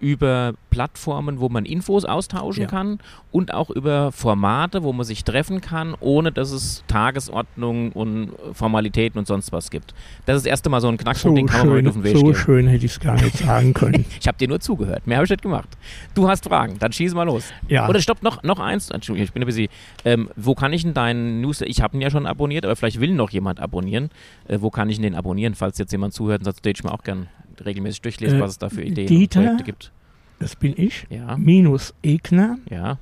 über 0.00 0.54
Plattformen, 0.70 1.40
wo 1.40 1.48
man 1.48 1.64
Infos 1.64 2.04
austauschen 2.04 2.62
Ja. 2.62 2.68
kann 2.68 2.98
und 3.32 3.52
auch 3.52 3.70
über 3.70 4.12
Formate, 4.12 4.82
wo 4.82 4.92
man 4.92 5.04
sich 5.04 5.24
treffen 5.24 5.60
kann, 5.60 5.94
ohne 6.00 6.30
dass 6.32 6.50
es 6.52 6.84
Tagesordnung 6.86 7.92
und 7.92 8.30
Formalitäten 8.52 9.18
und 9.18 9.26
sonst 9.26 9.50
was 9.52 9.70
gibt. 9.70 9.94
Das 10.26 10.36
ist 10.36 10.44
das 10.46 10.50
erste 10.50 10.70
Mal 10.70 10.80
so 10.80 10.88
ein 10.88 10.96
Knackpunkt, 10.96 11.20
so 11.22 11.34
den 11.34 11.46
kann 11.46 11.66
man 11.68 11.76
mit 11.82 11.86
auf 11.88 11.94
schön, 11.94 12.02
den 12.02 12.04
Weg 12.04 12.16
so 12.16 12.22
geben. 12.26 12.34
schön 12.36 12.66
hätte 12.68 12.86
ich 12.86 12.92
es 12.92 13.00
gar 13.00 13.14
nicht 13.20 13.36
sagen 13.38 13.74
können. 13.74 14.04
Ich 14.20 14.26
habe 14.28 14.38
dir 14.38 14.48
nur 14.48 14.60
zugehört. 14.60 15.06
Mehr 15.06 15.16
habe 15.18 15.24
ich 15.24 15.30
nicht 15.30 15.42
gemacht. 15.42 15.68
Du 16.14 16.28
hast 16.28 16.44
Fragen, 16.44 16.78
dann 16.78 16.92
schieß 16.92 17.14
mal 17.14 17.24
los. 17.24 17.44
Ja. 17.68 17.88
Oder 17.88 18.00
stopp, 18.00 18.22
noch, 18.22 18.42
noch 18.42 18.58
eins. 18.60 18.90
Entschuldigung, 18.90 19.24
ich 19.24 19.32
bin 19.32 19.42
ein 19.42 19.46
bisschen. 19.46 19.68
Ähm, 20.04 20.28
wo 20.36 20.54
kann 20.54 20.72
ich 20.72 20.82
denn 20.82 20.94
deinen 20.94 21.40
Newsletter? 21.40 21.70
Ich 21.70 21.82
habe 21.82 21.96
ihn 21.96 22.00
ja 22.00 22.10
schon 22.10 22.26
abonniert, 22.26 22.64
aber 22.64 22.76
vielleicht 22.76 23.00
will 23.00 23.12
noch 23.14 23.30
jemand 23.30 23.60
abonnieren. 23.60 24.10
Äh, 24.48 24.58
wo 24.60 24.70
kann 24.70 24.88
ich 24.90 24.96
denn 24.96 25.02
den 25.04 25.14
abonnieren, 25.14 25.54
falls 25.54 25.78
jetzt 25.78 25.92
jemand 25.92 26.14
zuhört 26.14 26.40
und 26.40 26.44
sagt, 26.44 26.64
den 26.64 26.72
ich 26.76 26.84
mir 26.84 26.92
auch 26.92 27.02
gern 27.02 27.28
regelmäßig 27.64 28.02
durchlesen, 28.02 28.38
Äh, 28.38 28.42
was 28.42 28.52
es 28.52 28.58
da 28.58 28.68
für 28.68 28.82
Ideen 28.82 29.06
Dieter? 29.06 29.40
und 29.40 29.46
Projekte 29.46 29.64
gibt? 29.64 29.92
Das 30.40 30.56
bin 30.56 30.74
ich. 30.76 31.06
Ja, 31.10 31.36
Minus 31.36 31.94
Egner 32.02 32.58
ja. 32.70 32.98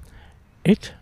at 0.67 0.95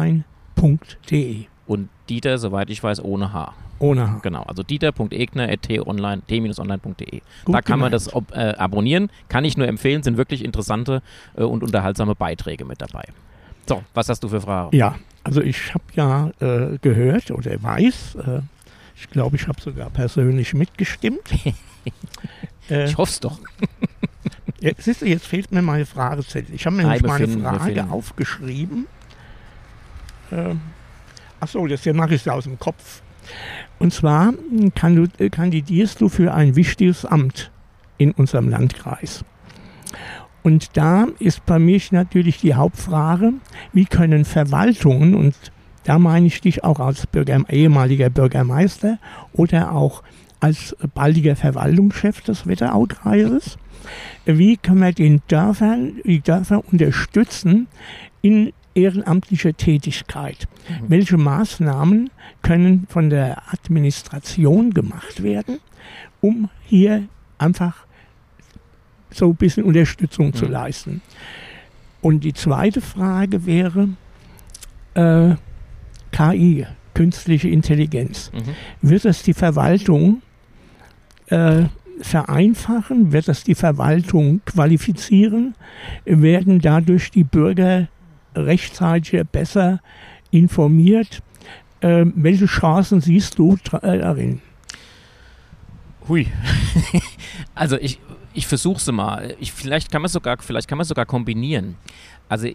t-online.de. 0.00 1.44
Und 1.66 1.88
Dieter, 2.08 2.38
soweit 2.38 2.70
ich 2.70 2.82
weiß, 2.82 3.02
ohne 3.04 3.32
H. 3.32 3.52
Ohne 3.78 4.10
H. 4.10 4.18
Genau, 4.22 4.42
also 4.42 4.62
dieter.egner.t-online.de. 4.62 7.20
Gut 7.44 7.54
Da 7.54 7.62
kann 7.62 7.78
man 7.78 7.90
gemeint. 7.90 7.94
das 7.94 8.12
ob, 8.12 8.32
äh, 8.32 8.54
abonnieren. 8.58 9.10
Kann 9.28 9.44
ich 9.44 9.56
nur 9.56 9.68
empfehlen, 9.68 10.02
sind 10.02 10.16
wirklich 10.16 10.44
interessante 10.44 11.02
äh, 11.36 11.42
und 11.44 11.62
unterhaltsame 11.62 12.14
Beiträge 12.14 12.64
mit 12.64 12.80
dabei. 12.82 13.04
So, 13.68 13.82
was 13.94 14.08
hast 14.08 14.24
du 14.24 14.28
für 14.28 14.40
Fragen? 14.40 14.76
Ja, 14.76 14.96
also 15.22 15.40
ich 15.42 15.72
habe 15.74 15.84
ja 15.94 16.30
äh, 16.40 16.78
gehört 16.82 17.30
oder 17.30 17.62
weiß, 17.62 18.16
äh, 18.16 18.40
ich 19.00 19.08
glaube, 19.10 19.36
ich 19.36 19.48
habe 19.48 19.60
sogar 19.60 19.90
persönlich 19.90 20.54
mitgestimmt. 20.54 21.22
äh, 22.70 22.84
Ich 22.84 22.96
hoffe 22.96 23.10
es 23.10 23.20
doch. 23.20 23.38
ja, 24.60 24.72
siehst 24.76 25.02
du, 25.02 25.06
jetzt 25.06 25.26
fehlt 25.26 25.50
mir 25.52 25.62
meine 25.62 25.86
Fragezettel. 25.86 26.54
Ich 26.54 26.66
habe 26.66 26.76
mir 26.76 26.82
nämlich 26.82 27.02
meine 27.02 27.28
Frage 27.28 27.90
aufgeschrieben. 27.90 28.86
Ähm, 30.30 30.60
Achso, 31.40 31.66
das 31.66 31.82
hier 31.82 31.94
mache 31.94 32.14
ich 32.14 32.30
aus 32.30 32.44
dem 32.44 32.58
Kopf. 32.58 33.00
Und 33.78 33.94
zwar 33.94 34.34
kann 34.74 34.96
du, 34.96 35.06
äh, 35.18 35.30
kandidierst 35.30 36.00
du 36.02 36.10
für 36.10 36.34
ein 36.34 36.54
wichtiges 36.54 37.06
Amt 37.06 37.50
in 37.96 38.12
unserem 38.12 38.50
Landkreis. 38.50 39.24
Und 40.42 40.76
da 40.76 41.06
ist 41.18 41.44
bei 41.46 41.58
mir 41.58 41.80
natürlich 41.90 42.38
die 42.38 42.54
Hauptfrage, 42.54 43.32
wie 43.72 43.86
können 43.86 44.24
Verwaltungen, 44.24 45.14
und 45.14 45.34
da 45.84 45.98
meine 45.98 46.26
ich 46.26 46.40
dich 46.40 46.64
auch 46.64 46.80
als 46.80 47.06
Bürger, 47.06 47.42
ehemaliger 47.48 48.10
Bürgermeister 48.10 48.98
oder 49.32 49.72
auch 49.72 50.02
als 50.40 50.74
baldiger 50.94 51.36
Verwaltungschef 51.36 52.20
des 52.22 52.46
Wetteraukreises, 52.46 53.58
wie 54.24 54.56
können 54.56 54.80
wir 54.80 54.92
den 54.92 55.20
Dörfern, 55.28 55.94
die 56.04 56.20
Dörfer 56.20 56.62
unterstützen 56.70 57.66
in 58.22 58.52
ehrenamtliche 58.74 59.52
Tätigkeit. 59.54 60.46
Welche 60.86 61.16
Maßnahmen 61.16 62.08
können 62.42 62.86
von 62.88 63.10
der 63.10 63.42
Administration 63.52 64.72
gemacht 64.72 65.22
werden, 65.22 65.58
um 66.20 66.48
hier 66.64 67.04
einfach 67.38 67.86
so 69.10 69.30
ein 69.30 69.36
bisschen 69.36 69.64
Unterstützung 69.64 70.32
zu 70.34 70.44
Mhm. 70.46 70.50
leisten? 70.52 71.02
Und 72.00 72.20
die 72.24 72.32
zweite 72.32 72.80
Frage 72.80 73.44
wäre 73.44 73.88
äh, 74.94 75.34
KI, 76.20 76.66
künstliche 76.94 77.48
Intelligenz. 77.48 78.30
Mhm. 78.34 78.88
Wird 78.88 79.04
das 79.04 79.22
die 79.22 79.32
Verwaltung 79.34 80.20
äh, 81.28 81.64
vereinfachen? 82.02 83.12
Wird 83.12 83.28
das 83.28 83.44
die 83.44 83.54
Verwaltung 83.54 84.40
qualifizieren? 84.44 85.54
Werden 86.04 86.60
dadurch 86.60 87.10
die 87.10 87.24
Bürger 87.24 87.88
rechtzeitig 88.34 89.22
besser 89.32 89.80
informiert? 90.30 91.22
Äh, 91.80 92.04
welche 92.14 92.46
Chancen 92.46 93.00
siehst 93.00 93.38
du 93.38 93.56
dra- 93.64 93.82
äh, 93.82 93.98
darin? 93.98 94.42
Hui. 96.08 96.26
also 97.54 97.78
ich, 97.78 97.98
ich 98.34 98.46
versuche 98.46 98.76
es 98.76 98.92
mal. 98.92 99.34
Ich, 99.40 99.52
vielleicht 99.52 99.90
kann 99.90 100.02
man 100.02 100.10
sogar, 100.10 100.36
vielleicht 100.40 100.68
kann 100.68 100.76
man 100.78 100.86
sogar 100.86 101.06
kombinieren. 101.06 101.76
Also 102.28 102.48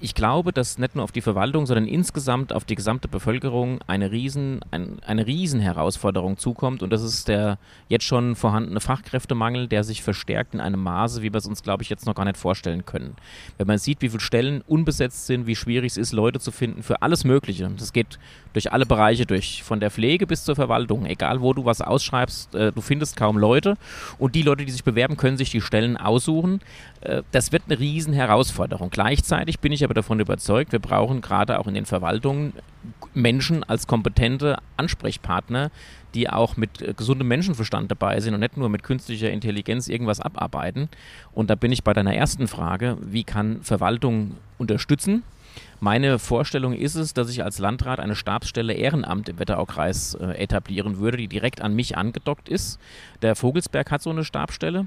ich 0.00 0.14
glaube, 0.14 0.52
dass 0.52 0.78
nicht 0.78 0.94
nur 0.94 1.04
auf 1.04 1.12
die 1.12 1.22
Verwaltung, 1.22 1.64
sondern 1.66 1.86
insgesamt 1.86 2.52
auf 2.52 2.64
die 2.64 2.74
gesamte 2.74 3.08
Bevölkerung 3.08 3.80
eine 3.86 4.10
riesen, 4.10 4.60
ein, 4.70 4.98
eine 5.06 5.26
riesen 5.26 5.60
Herausforderung 5.60 6.36
zukommt 6.36 6.82
und 6.82 6.90
das 6.90 7.02
ist 7.02 7.28
der 7.28 7.58
jetzt 7.88 8.04
schon 8.04 8.36
vorhandene 8.36 8.80
Fachkräftemangel, 8.80 9.68
der 9.68 9.84
sich 9.84 10.02
verstärkt 10.02 10.54
in 10.54 10.60
einem 10.60 10.82
Maße, 10.82 11.22
wie 11.22 11.32
wir 11.32 11.38
es 11.38 11.46
uns, 11.46 11.62
glaube 11.62 11.82
ich, 11.82 11.88
jetzt 11.88 12.04
noch 12.04 12.14
gar 12.14 12.24
nicht 12.24 12.36
vorstellen 12.36 12.84
können. 12.84 13.16
Wenn 13.56 13.66
man 13.66 13.78
sieht, 13.78 14.02
wie 14.02 14.10
viele 14.10 14.20
Stellen 14.20 14.62
unbesetzt 14.66 15.26
sind, 15.26 15.46
wie 15.46 15.56
schwierig 15.56 15.92
es 15.92 15.96
ist, 15.96 16.12
Leute 16.12 16.40
zu 16.40 16.50
finden 16.50 16.82
für 16.82 17.00
alles 17.00 17.24
Mögliche. 17.24 17.70
Das 17.78 17.92
geht 17.92 18.18
durch 18.52 18.72
alle 18.72 18.86
Bereiche 18.86 19.26
durch, 19.26 19.62
von 19.62 19.80
der 19.80 19.90
Pflege 19.90 20.26
bis 20.26 20.44
zur 20.44 20.56
Verwaltung. 20.56 21.06
Egal, 21.06 21.40
wo 21.40 21.52
du 21.52 21.64
was 21.64 21.80
ausschreibst, 21.80 22.54
äh, 22.54 22.72
du 22.72 22.80
findest 22.80 23.16
kaum 23.16 23.38
Leute 23.38 23.76
und 24.18 24.34
die 24.34 24.42
Leute, 24.42 24.64
die 24.64 24.72
sich 24.72 24.84
bewerben, 24.84 25.16
können 25.16 25.36
sich 25.36 25.50
die 25.50 25.60
Stellen 25.60 25.96
aussuchen. 25.96 26.60
Äh, 27.00 27.22
das 27.32 27.52
wird 27.52 27.64
eine 27.66 27.78
riesen 27.78 28.12
Herausforderung. 28.12 28.90
Gleichzeitig 28.90 29.60
bin 29.60 29.72
ich 29.72 29.85
aber 29.86 29.94
davon 29.94 30.20
überzeugt, 30.20 30.72
wir 30.72 30.78
brauchen 30.78 31.20
gerade 31.20 31.58
auch 31.58 31.66
in 31.66 31.74
den 31.74 31.86
Verwaltungen 31.86 32.52
Menschen 33.14 33.64
als 33.64 33.86
kompetente 33.86 34.58
Ansprechpartner, 34.76 35.70
die 36.14 36.28
auch 36.28 36.56
mit 36.56 36.82
äh, 36.82 36.92
gesundem 36.94 37.28
Menschenverstand 37.28 37.90
dabei 37.90 38.20
sind 38.20 38.34
und 38.34 38.40
nicht 38.40 38.56
nur 38.56 38.68
mit 38.68 38.82
künstlicher 38.82 39.30
Intelligenz 39.30 39.88
irgendwas 39.88 40.20
abarbeiten. 40.20 40.88
Und 41.32 41.50
da 41.50 41.54
bin 41.54 41.72
ich 41.72 41.84
bei 41.84 41.92
deiner 41.92 42.14
ersten 42.14 42.48
Frage, 42.48 42.98
wie 43.00 43.24
kann 43.24 43.62
Verwaltung 43.62 44.36
unterstützen? 44.58 45.22
Meine 45.80 46.18
Vorstellung 46.18 46.72
ist 46.72 46.94
es, 46.94 47.12
dass 47.12 47.30
ich 47.30 47.44
als 47.44 47.58
Landrat 47.58 48.00
eine 48.00 48.16
Stabsstelle 48.16 48.72
Ehrenamt 48.72 49.28
im 49.28 49.38
Wetteraukreis 49.38 50.14
äh, 50.14 50.32
etablieren 50.38 50.98
würde, 50.98 51.18
die 51.18 51.28
direkt 51.28 51.60
an 51.60 51.74
mich 51.74 51.96
angedockt 51.96 52.48
ist. 52.48 52.78
Der 53.22 53.36
Vogelsberg 53.36 53.90
hat 53.90 54.02
so 54.02 54.10
eine 54.10 54.24
Stabstelle. 54.24 54.86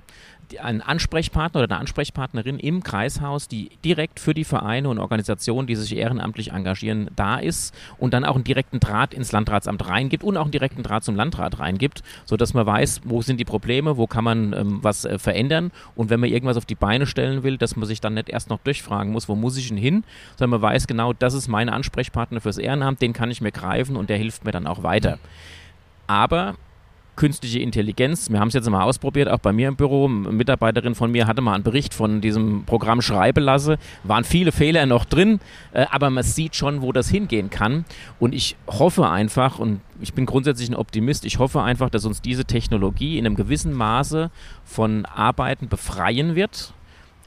Die, 0.51 0.59
ein 0.59 0.81
Ansprechpartner 0.81 1.61
oder 1.61 1.75
eine 1.75 1.81
Ansprechpartnerin 1.81 2.59
im 2.59 2.83
Kreishaus, 2.83 3.47
die 3.47 3.69
direkt 3.85 4.19
für 4.19 4.33
die 4.33 4.43
Vereine 4.43 4.89
und 4.89 4.97
Organisationen, 4.97 5.67
die 5.67 5.75
sich 5.75 5.95
ehrenamtlich 5.95 6.51
engagieren, 6.51 7.09
da 7.15 7.37
ist 7.37 7.73
und 7.97 8.13
dann 8.13 8.25
auch 8.25 8.35
einen 8.35 8.43
direkten 8.43 8.79
Draht 8.79 9.13
ins 9.13 9.31
Landratsamt 9.31 9.87
reingibt 9.87 10.23
und 10.23 10.37
auch 10.37 10.43
einen 10.43 10.51
direkten 10.51 10.83
Draht 10.83 11.03
zum 11.03 11.15
Landrat 11.15 11.59
reingibt, 11.59 12.03
sodass 12.25 12.53
man 12.53 12.65
weiß, 12.65 13.01
wo 13.05 13.21
sind 13.21 13.39
die 13.39 13.45
Probleme, 13.45 13.97
wo 13.97 14.07
kann 14.07 14.23
man 14.23 14.53
ähm, 14.53 14.79
was 14.81 15.05
äh, 15.05 15.19
verändern 15.19 15.71
und 15.95 16.09
wenn 16.09 16.19
man 16.19 16.29
irgendwas 16.29 16.57
auf 16.57 16.65
die 16.65 16.75
Beine 16.75 17.05
stellen 17.05 17.43
will, 17.43 17.57
dass 17.57 17.75
man 17.75 17.87
sich 17.87 18.01
dann 18.01 18.15
nicht 18.15 18.29
erst 18.29 18.49
noch 18.49 18.59
durchfragen 18.59 19.11
muss, 19.11 19.29
wo 19.29 19.35
muss 19.35 19.57
ich 19.57 19.67
denn 19.67 19.77
hin, 19.77 20.03
sondern 20.37 20.61
man 20.61 20.71
weiß 20.71 20.87
genau, 20.87 21.13
das 21.13 21.33
ist 21.33 21.47
mein 21.47 21.69
Ansprechpartner 21.69 22.41
fürs 22.41 22.57
Ehrenamt, 22.57 23.01
den 23.01 23.13
kann 23.13 23.31
ich 23.31 23.41
mir 23.41 23.51
greifen 23.51 23.95
und 23.95 24.09
der 24.09 24.17
hilft 24.17 24.45
mir 24.45 24.51
dann 24.51 24.67
auch 24.67 24.83
weiter. 24.83 25.19
Aber 26.07 26.55
künstliche 27.19 27.59
Intelligenz, 27.59 28.31
wir 28.31 28.39
haben 28.39 28.47
es 28.47 28.53
jetzt 28.53 28.69
mal 28.69 28.81
ausprobiert, 28.81 29.27
auch 29.27 29.39
bei 29.39 29.51
mir 29.51 29.67
im 29.67 29.75
Büro, 29.75 30.05
eine 30.05 30.31
Mitarbeiterin 30.31 30.95
von 30.95 31.11
mir 31.11 31.27
hatte 31.27 31.41
mal 31.41 31.53
einen 31.53 31.65
Bericht 31.65 31.93
von 31.93 32.21
diesem 32.21 32.63
Programm 32.63 33.01
Schreibelasse, 33.01 33.77
waren 34.05 34.23
viele 34.23 34.53
Fehler 34.53 34.85
noch 34.85 35.03
drin, 35.03 35.41
äh, 35.73 35.85
aber 35.91 36.09
man 36.09 36.23
sieht 36.23 36.55
schon, 36.55 36.81
wo 36.81 36.93
das 36.93 37.09
hingehen 37.09 37.49
kann. 37.49 37.83
Und 38.19 38.33
ich 38.33 38.55
hoffe 38.67 39.09
einfach 39.09 39.59
und 39.59 39.81
ich 39.99 40.13
bin 40.13 40.25
grundsätzlich 40.25 40.69
ein 40.69 40.75
Optimist, 40.75 41.25
ich 41.25 41.39
hoffe 41.39 41.61
einfach, 41.61 41.89
dass 41.89 42.05
uns 42.05 42.21
diese 42.21 42.45
Technologie 42.45 43.17
in 43.17 43.25
einem 43.25 43.35
gewissen 43.35 43.73
Maße 43.73 44.31
von 44.63 45.05
Arbeiten 45.05 45.67
befreien 45.67 46.35
wird, 46.35 46.73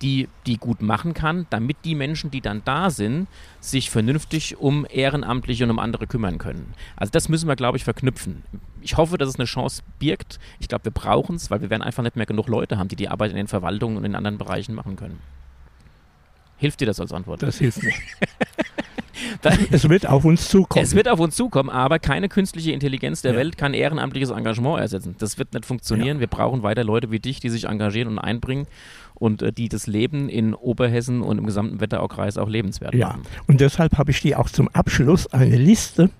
die, 0.02 0.28
die 0.46 0.58
gut 0.58 0.82
machen 0.82 1.14
kann, 1.14 1.46
damit 1.50 1.78
die 1.84 1.94
Menschen, 1.94 2.30
die 2.30 2.40
dann 2.40 2.62
da 2.64 2.90
sind, 2.90 3.28
sich 3.60 3.90
vernünftig 3.90 4.58
um 4.58 4.86
Ehrenamtliche 4.90 5.64
und 5.64 5.70
um 5.70 5.78
andere 5.78 6.06
kümmern 6.06 6.38
können. 6.38 6.74
Also 6.96 7.10
das 7.12 7.28
müssen 7.28 7.48
wir, 7.48 7.56
glaube 7.56 7.78
ich, 7.78 7.84
verknüpfen. 7.84 8.42
Ich 8.80 8.96
hoffe, 8.96 9.16
dass 9.16 9.28
es 9.28 9.36
eine 9.36 9.44
Chance 9.44 9.82
birgt. 9.98 10.40
Ich 10.58 10.68
glaube, 10.68 10.86
wir 10.86 10.92
brauchen 10.92 11.36
es, 11.36 11.50
weil 11.50 11.62
wir 11.62 11.70
werden 11.70 11.82
einfach 11.82 12.02
nicht 12.02 12.16
mehr 12.16 12.26
genug 12.26 12.48
Leute 12.48 12.78
haben, 12.78 12.88
die 12.88 12.96
die 12.96 13.08
Arbeit 13.08 13.30
in 13.30 13.36
den 13.36 13.48
Verwaltungen 13.48 13.96
und 13.96 14.04
in 14.04 14.16
anderen 14.16 14.38
Bereichen 14.38 14.74
machen 14.74 14.96
können. 14.96 15.20
Hilft 16.56 16.80
dir 16.80 16.86
das 16.86 17.00
als 17.00 17.12
Antwort? 17.12 17.42
Das 17.42 17.58
hilft 17.58 17.82
mir. 17.82 17.92
Es 19.70 19.88
wird 19.88 20.06
auf 20.08 20.24
uns 20.24 20.48
zukommen. 20.48 20.84
Es 20.84 20.94
wird 20.94 21.08
auf 21.08 21.20
uns 21.20 21.34
zukommen, 21.36 21.70
aber 21.70 21.98
keine 21.98 22.28
künstliche 22.28 22.72
Intelligenz 22.72 23.22
der 23.22 23.32
Ja. 23.32 23.38
Welt 23.38 23.58
kann 23.58 23.74
ehrenamtliches 23.74 24.30
Engagement 24.30 24.80
ersetzen. 24.80 25.16
Das 25.18 25.38
wird 25.38 25.52
nicht 25.54 25.66
funktionieren. 25.66 26.20
Wir 26.20 26.26
brauchen 26.26 26.62
weiter 26.62 26.84
Leute 26.84 27.10
wie 27.10 27.20
dich, 27.20 27.40
die 27.40 27.48
sich 27.50 27.64
engagieren 27.64 28.08
und 28.08 28.18
einbringen 28.18 28.66
und 29.14 29.42
äh, 29.42 29.52
die 29.52 29.68
das 29.68 29.86
Leben 29.86 30.28
in 30.28 30.54
Oberhessen 30.54 31.22
und 31.22 31.38
im 31.38 31.46
gesamten 31.46 31.80
Wetteraukreis 31.80 32.38
auch 32.38 32.48
lebenswert 32.48 32.94
Ja, 32.94 33.08
machen. 33.08 33.22
und 33.46 33.60
deshalb 33.60 33.98
habe 33.98 34.10
ich 34.10 34.20
dir 34.20 34.38
auch 34.40 34.48
zum 34.50 34.68
Abschluss 34.68 35.26
eine 35.32 35.56
Liste 35.56 36.10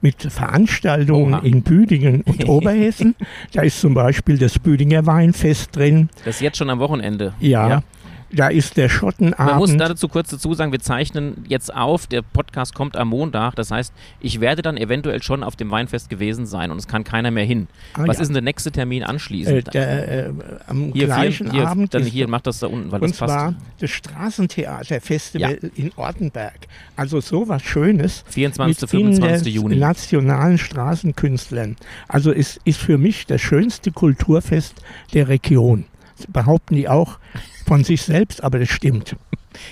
mit 0.00 0.22
Veranstaltungen 0.22 1.34
Oha. 1.34 1.42
in 1.44 1.62
Büdingen 1.62 2.22
und 2.22 2.44
Oberhessen. 2.48 3.14
Da 3.52 3.62
ist 3.62 3.80
zum 3.80 3.94
Beispiel 3.94 4.36
das 4.38 4.58
Büdinger 4.58 5.06
Weinfest 5.06 5.74
drin. 5.76 6.08
Das 6.24 6.36
ist 6.36 6.40
jetzt 6.40 6.58
schon 6.58 6.68
am 6.70 6.78
Wochenende. 6.80 7.32
Ja, 7.40 7.82
da 8.30 8.48
ist 8.48 8.76
der 8.76 8.88
Man 8.88 8.94
muss 8.94 8.98
Schottenabend. 8.98 9.80
dazu 9.80 10.08
kurz 10.08 10.30
dazu 10.30 10.54
sagen, 10.54 10.72
wir 10.72 10.80
zeichnen 10.80 11.44
jetzt 11.48 11.74
auf, 11.74 12.06
der 12.06 12.22
Podcast 12.22 12.74
kommt 12.74 12.96
am 12.96 13.08
Montag, 13.08 13.54
das 13.54 13.70
heißt, 13.70 13.92
ich 14.20 14.40
werde 14.40 14.62
dann 14.62 14.76
eventuell 14.76 15.22
schon 15.22 15.42
auf 15.42 15.56
dem 15.56 15.70
Weinfest 15.70 16.10
gewesen 16.10 16.46
sein 16.46 16.70
und 16.70 16.78
es 16.78 16.86
kann 16.86 17.04
keiner 17.04 17.30
mehr 17.30 17.44
hin. 17.44 17.68
Ah, 17.94 18.02
Was 18.06 18.16
ja. 18.16 18.22
ist 18.22 18.28
denn 18.28 18.34
der 18.34 18.42
nächste 18.42 18.70
Termin 18.70 19.02
äh, 19.02 19.06
anschließend? 19.06 19.72
der, 19.72 20.26
äh, 20.26 20.32
am 20.66 20.92
hier, 20.92 21.06
gleichen 21.06 21.50
hier, 21.50 21.68
Abend 21.68 21.94
dann 21.94 22.04
hier, 22.04 22.28
mach 22.28 22.40
das 22.42 22.58
da 22.60 22.66
unten, 22.66 22.92
weil 22.92 23.00
und 23.00 23.10
das 23.10 23.18
passt. 23.18 23.32
zwar 23.32 23.54
das 23.80 23.90
Straßentheaterfestival 23.90 25.58
in 25.74 25.92
Ortenberg. 25.96 26.58
Also 26.96 27.20
sowas 27.20 27.62
Schönes. 27.62 28.24
24. 28.28 28.82
mit 28.82 28.90
25. 28.90 29.54
Juni. 29.54 29.76
nationalen 29.76 30.58
Straßenkünstlern. 30.58 31.76
Also 32.08 32.32
es 32.32 32.58
ist 32.64 32.80
für 32.80 32.98
mich 32.98 33.26
das 33.26 33.40
schönste 33.40 33.92
Kulturfest 33.92 34.74
der 35.14 35.28
Region. 35.28 35.84
Das 36.16 36.26
behaupten 36.26 36.74
die 36.74 36.88
auch 36.88 37.18
von 37.68 37.84
sich 37.84 38.02
selbst, 38.02 38.42
aber 38.42 38.58
das 38.58 38.70
stimmt. 38.70 39.14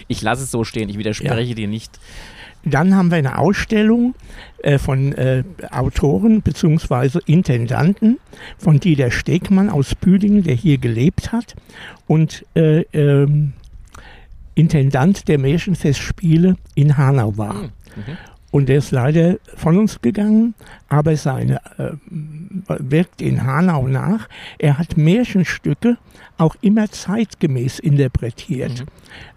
Ich 0.06 0.20
lasse 0.22 0.44
es 0.44 0.50
so 0.50 0.64
stehen, 0.64 0.88
ich 0.88 0.98
widerspreche 0.98 1.54
dir 1.54 1.66
nicht. 1.66 1.98
Dann 2.64 2.94
haben 2.94 3.11
wir 3.11 3.18
eine 3.18 3.38
Ausstellung 3.38 4.14
äh, 4.59 4.78
von 4.78 5.12
äh, 5.12 5.44
Autoren 5.70 6.42
bzw. 6.42 7.20
Intendanten 7.26 8.18
von 8.59 8.80
Dieter 8.80 9.11
Stegmann 9.11 9.70
aus 9.70 9.94
Büdingen, 9.94 10.42
der 10.42 10.54
hier 10.54 10.78
gelebt 10.78 11.32
hat 11.32 11.54
und 12.06 12.44
äh, 12.54 12.80
ähm, 12.92 13.52
Intendant 14.54 15.28
der 15.28 15.38
Märchenfestspiele 15.38 16.56
in 16.74 16.96
Hanau 16.96 17.37
war. 17.38 17.54
Hm, 17.54 17.70
mhm. 17.96 18.18
Und 18.57 18.71
der 18.71 18.79
ist 18.79 18.90
leider 18.90 19.37
von 19.55 19.77
uns 19.77 20.01
gegangen, 20.01 20.55
aber 20.88 21.14
seine 21.19 21.61
äh, 21.77 21.90
wirkt 22.79 23.21
in 23.21 23.45
Hanau 23.45 23.87
nach. 23.87 24.31
Er 24.57 24.79
hat 24.79 24.97
Märchenstücke 24.97 25.99
auch 26.38 26.57
immer 26.62 26.90
zeitgemäß 26.90 27.81
interpretiert. 27.81 28.81
Mhm. 28.81 28.87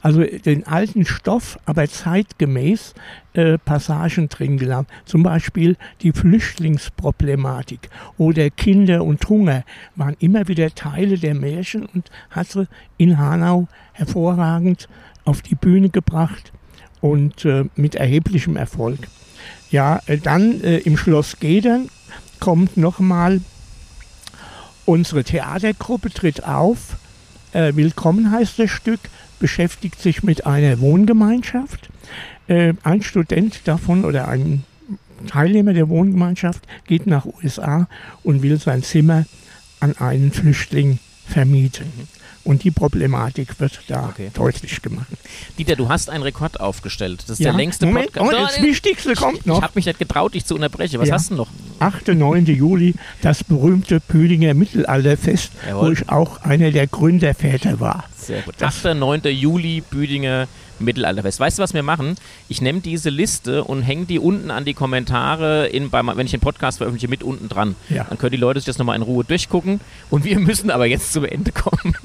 Also 0.02 0.24
den 0.24 0.66
alten 0.66 1.04
Stoff, 1.04 1.60
aber 1.66 1.90
zeitgemäß 1.90 2.94
äh, 3.34 3.58
Passagen 3.58 4.30
drin 4.30 4.58
gelassen. 4.58 4.88
Zum 5.04 5.22
Beispiel 5.22 5.76
die 6.02 6.14
Flüchtlingsproblematik 6.14 7.90
oder 8.18 8.50
Kinder 8.50 9.04
und 9.04 9.28
Hunger 9.28 9.66
waren 9.98 10.16
immer 10.20 10.48
wieder 10.48 10.74
Teile 10.74 11.18
der 11.18 11.36
Märchen 11.36 11.88
und 11.88 12.10
hat 12.30 12.48
sie 12.48 12.70
in 12.96 13.18
Hanau 13.18 13.68
hervorragend 13.92 14.88
auf 15.26 15.42
die 15.42 15.56
Bühne 15.56 15.90
gebracht 15.90 16.54
und 17.02 17.46
äh, 17.46 17.66
mit 17.76 17.96
erheblichem 17.96 18.56
Erfolg. 18.56 19.08
Ja, 19.72 20.02
äh, 20.06 20.18
dann 20.18 20.62
äh, 20.62 20.78
im 20.80 20.98
Schloss 20.98 21.40
Gedern 21.40 21.90
kommt 22.40 22.78
nochmal 22.78 23.42
unsere 24.86 25.24
Theatergruppe 25.24 26.10
tritt 26.10 26.44
auf. 26.44 26.98
Äh, 27.54 27.76
Willkommen 27.76 28.32
heißt 28.32 28.60
das 28.60 28.72
Stück, 28.72 29.00
beschäftigt 29.40 30.02
sich 30.02 30.24
mit 30.24 30.46
einer 30.46 30.80
Wohngemeinschaft. 30.80 31.90
Äh, 32.48 32.74
ein 32.84 33.04
Student 33.04 33.68
davon 33.68 34.06
oder 34.06 34.28
ein 34.28 34.64
Teilnehmer 35.28 35.74
der 35.74 35.90
Wohngemeinschaft 35.90 36.64
geht 36.88 37.06
nach 37.06 37.26
USA 37.26 37.88
und 38.24 38.42
will 38.42 38.60
sein 38.60 38.84
Zimmer 38.84 39.26
an 39.80 39.96
einen 39.98 40.32
Flüchtling 40.32 41.00
vermieten. 41.28 41.86
Und 42.46 42.64
die 42.64 42.72
Problematik 42.72 43.60
wird 43.60 43.82
da 43.88 44.08
Okay. 44.10 44.32
deutlich 44.34 44.82
gemacht. 44.82 45.08
Dieter, 45.58 45.76
du 45.76 45.90
hast 45.90 46.10
einen 46.10 46.24
Rekord 46.24 46.60
aufgestellt. 46.60 47.22
Das 47.28 47.32
ist 47.32 47.40
Ja, 47.40 47.52
der 47.52 47.58
längste 47.58 47.86
Moment, 47.86 48.14
Podcast. 48.14 48.32
Moment, 48.32 48.50
das 48.52 48.62
Wichtigste 48.64 49.14
kommt 49.14 49.40
Ich 49.40 49.46
noch. 49.46 49.62
habe 49.62 49.74
mich 49.76 49.86
nicht 49.86 50.00
getraut, 50.00 50.34
dich 50.34 50.46
zu 50.46 50.56
unterbrechen. 50.56 51.00
Was 51.00 51.10
Ja. 51.10 51.16
hast 51.16 51.32
du 51.32 51.36
noch? 51.36 51.48
8. 51.80 52.16
9. 52.16 52.46
Juli, 52.46 52.96
das 53.22 53.44
berühmte 53.44 54.00
Püdinger 54.00 54.54
Mittelalterfest, 54.54 55.52
wo 55.66 55.70
Jawohl. 55.70 55.94
ich 55.94 56.10
auch 56.10 56.42
einer 56.42 56.72
der 56.72 56.88
Gründerväter 56.88 57.80
war. 57.80 58.06
Sehr 58.18 58.42
gut. 58.42 58.62
8. 58.64 58.96
9. 58.96 59.22
Juli, 59.32 59.82
Büdinger, 59.82 60.40
Mittelalterfest. 60.42 60.69
Weißt 61.40 61.60
du, 61.60 61.64
was 61.64 61.74
wir 61.74 61.84
machen? 61.84 62.16
Ich 62.48 62.62
nehme 62.62 62.80
diese 62.80 63.10
Liste 63.10 63.64
und 63.64 63.82
hänge 63.82 64.06
die 64.06 64.20
unten 64.20 64.52
an 64.52 64.66
die 64.66 64.74
Kommentare, 64.74 65.68
in, 65.68 65.90
beim, 65.90 66.08
wenn 66.16 66.26
ich 66.26 66.32
den 66.32 66.40
Podcast 66.40 66.78
veröffentliche, 66.78 67.08
mit 67.08 67.24
unten 67.24 67.50
dran. 67.50 67.76
Ja. 67.90 68.06
Dann 68.06 68.18
können 68.18 68.32
die 68.32 68.38
Leute 68.38 68.60
sich 68.60 68.66
das 68.66 68.78
nochmal 68.78 68.96
in 68.96 69.02
Ruhe 69.02 69.24
durchgucken. 69.24 69.80
Und 70.10 70.24
wir 70.26 70.40
müssen 70.40 70.72
aber 70.72 70.86
jetzt 70.86 71.14
zum 71.14 71.26
Ende 71.26 71.52
kommen. 71.52 71.96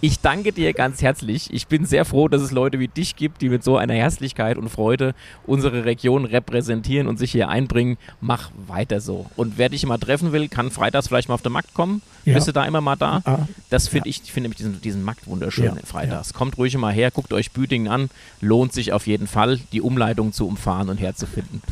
Ich 0.00 0.20
danke 0.20 0.52
dir 0.52 0.72
ganz 0.72 1.02
herzlich. 1.02 1.52
Ich 1.52 1.66
bin 1.66 1.84
sehr 1.86 2.04
froh, 2.04 2.28
dass 2.28 2.42
es 2.42 2.50
Leute 2.50 2.78
wie 2.78 2.88
dich 2.88 3.16
gibt, 3.16 3.42
die 3.42 3.48
mit 3.48 3.64
so 3.64 3.76
einer 3.76 3.94
Herzlichkeit 3.94 4.56
und 4.56 4.68
Freude 4.68 5.14
unsere 5.46 5.84
Region 5.84 6.24
repräsentieren 6.24 7.06
und 7.08 7.18
sich 7.18 7.32
hier 7.32 7.48
einbringen. 7.48 7.98
Mach 8.20 8.50
weiter 8.66 9.00
so. 9.00 9.26
Und 9.36 9.58
wer 9.58 9.68
dich 9.68 9.84
mal 9.86 9.98
treffen 9.98 10.32
will, 10.32 10.48
kann 10.48 10.70
freitags 10.70 11.08
vielleicht 11.08 11.28
mal 11.28 11.34
auf 11.34 11.42
den 11.42 11.52
Markt 11.52 11.74
kommen. 11.74 12.02
Ja. 12.24 12.34
Bist 12.34 12.46
du 12.48 12.52
da 12.52 12.64
immer 12.64 12.80
mal 12.80 12.96
da? 12.96 13.20
Ah, 13.24 13.46
Das 13.70 13.88
finde 13.88 14.08
ich, 14.08 14.22
ich 14.22 14.32
finde 14.32 14.48
nämlich 14.48 14.58
diesen, 14.58 14.80
diesen 14.80 15.02
Markt 15.02 15.26
wunderschön 15.26 15.64
Ja, 15.64 15.74
freitags. 15.84 16.32
Kommt 16.32 16.56
ruhig 16.56 16.76
mal 16.76 16.92
her, 16.92 17.10
guckt 17.10 17.32
euch 17.32 17.50
Büdingen 17.50 17.88
an. 17.88 18.10
Lohnt 18.40 18.72
sich 18.72 18.92
auf 18.92 19.06
jeden 19.06 19.26
Fall, 19.26 19.60
die 19.72 19.80
Umleitung 19.80 20.32
zu 20.32 20.46
umfahren 20.46 20.88
und 20.88 20.98
herzufinden. 20.98 21.62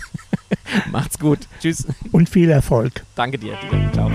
Macht's 0.93 1.19
gut. 1.19 1.41
Tschüss. 1.61 1.87
Und 2.13 2.29
viel 2.29 2.51
Erfolg. 2.51 3.05
Danke 3.15 3.39
dir. 3.39 3.59
Ciao. 3.93 4.11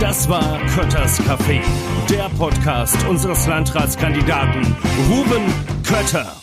Das 0.00 0.28
war 0.28 0.58
Kötters 0.74 1.20
Café, 1.20 1.60
der 2.08 2.28
Podcast 2.38 2.96
unseres 3.06 3.46
Landratskandidaten 3.46 4.74
Ruben 5.08 5.52
Kötter. 5.84 6.40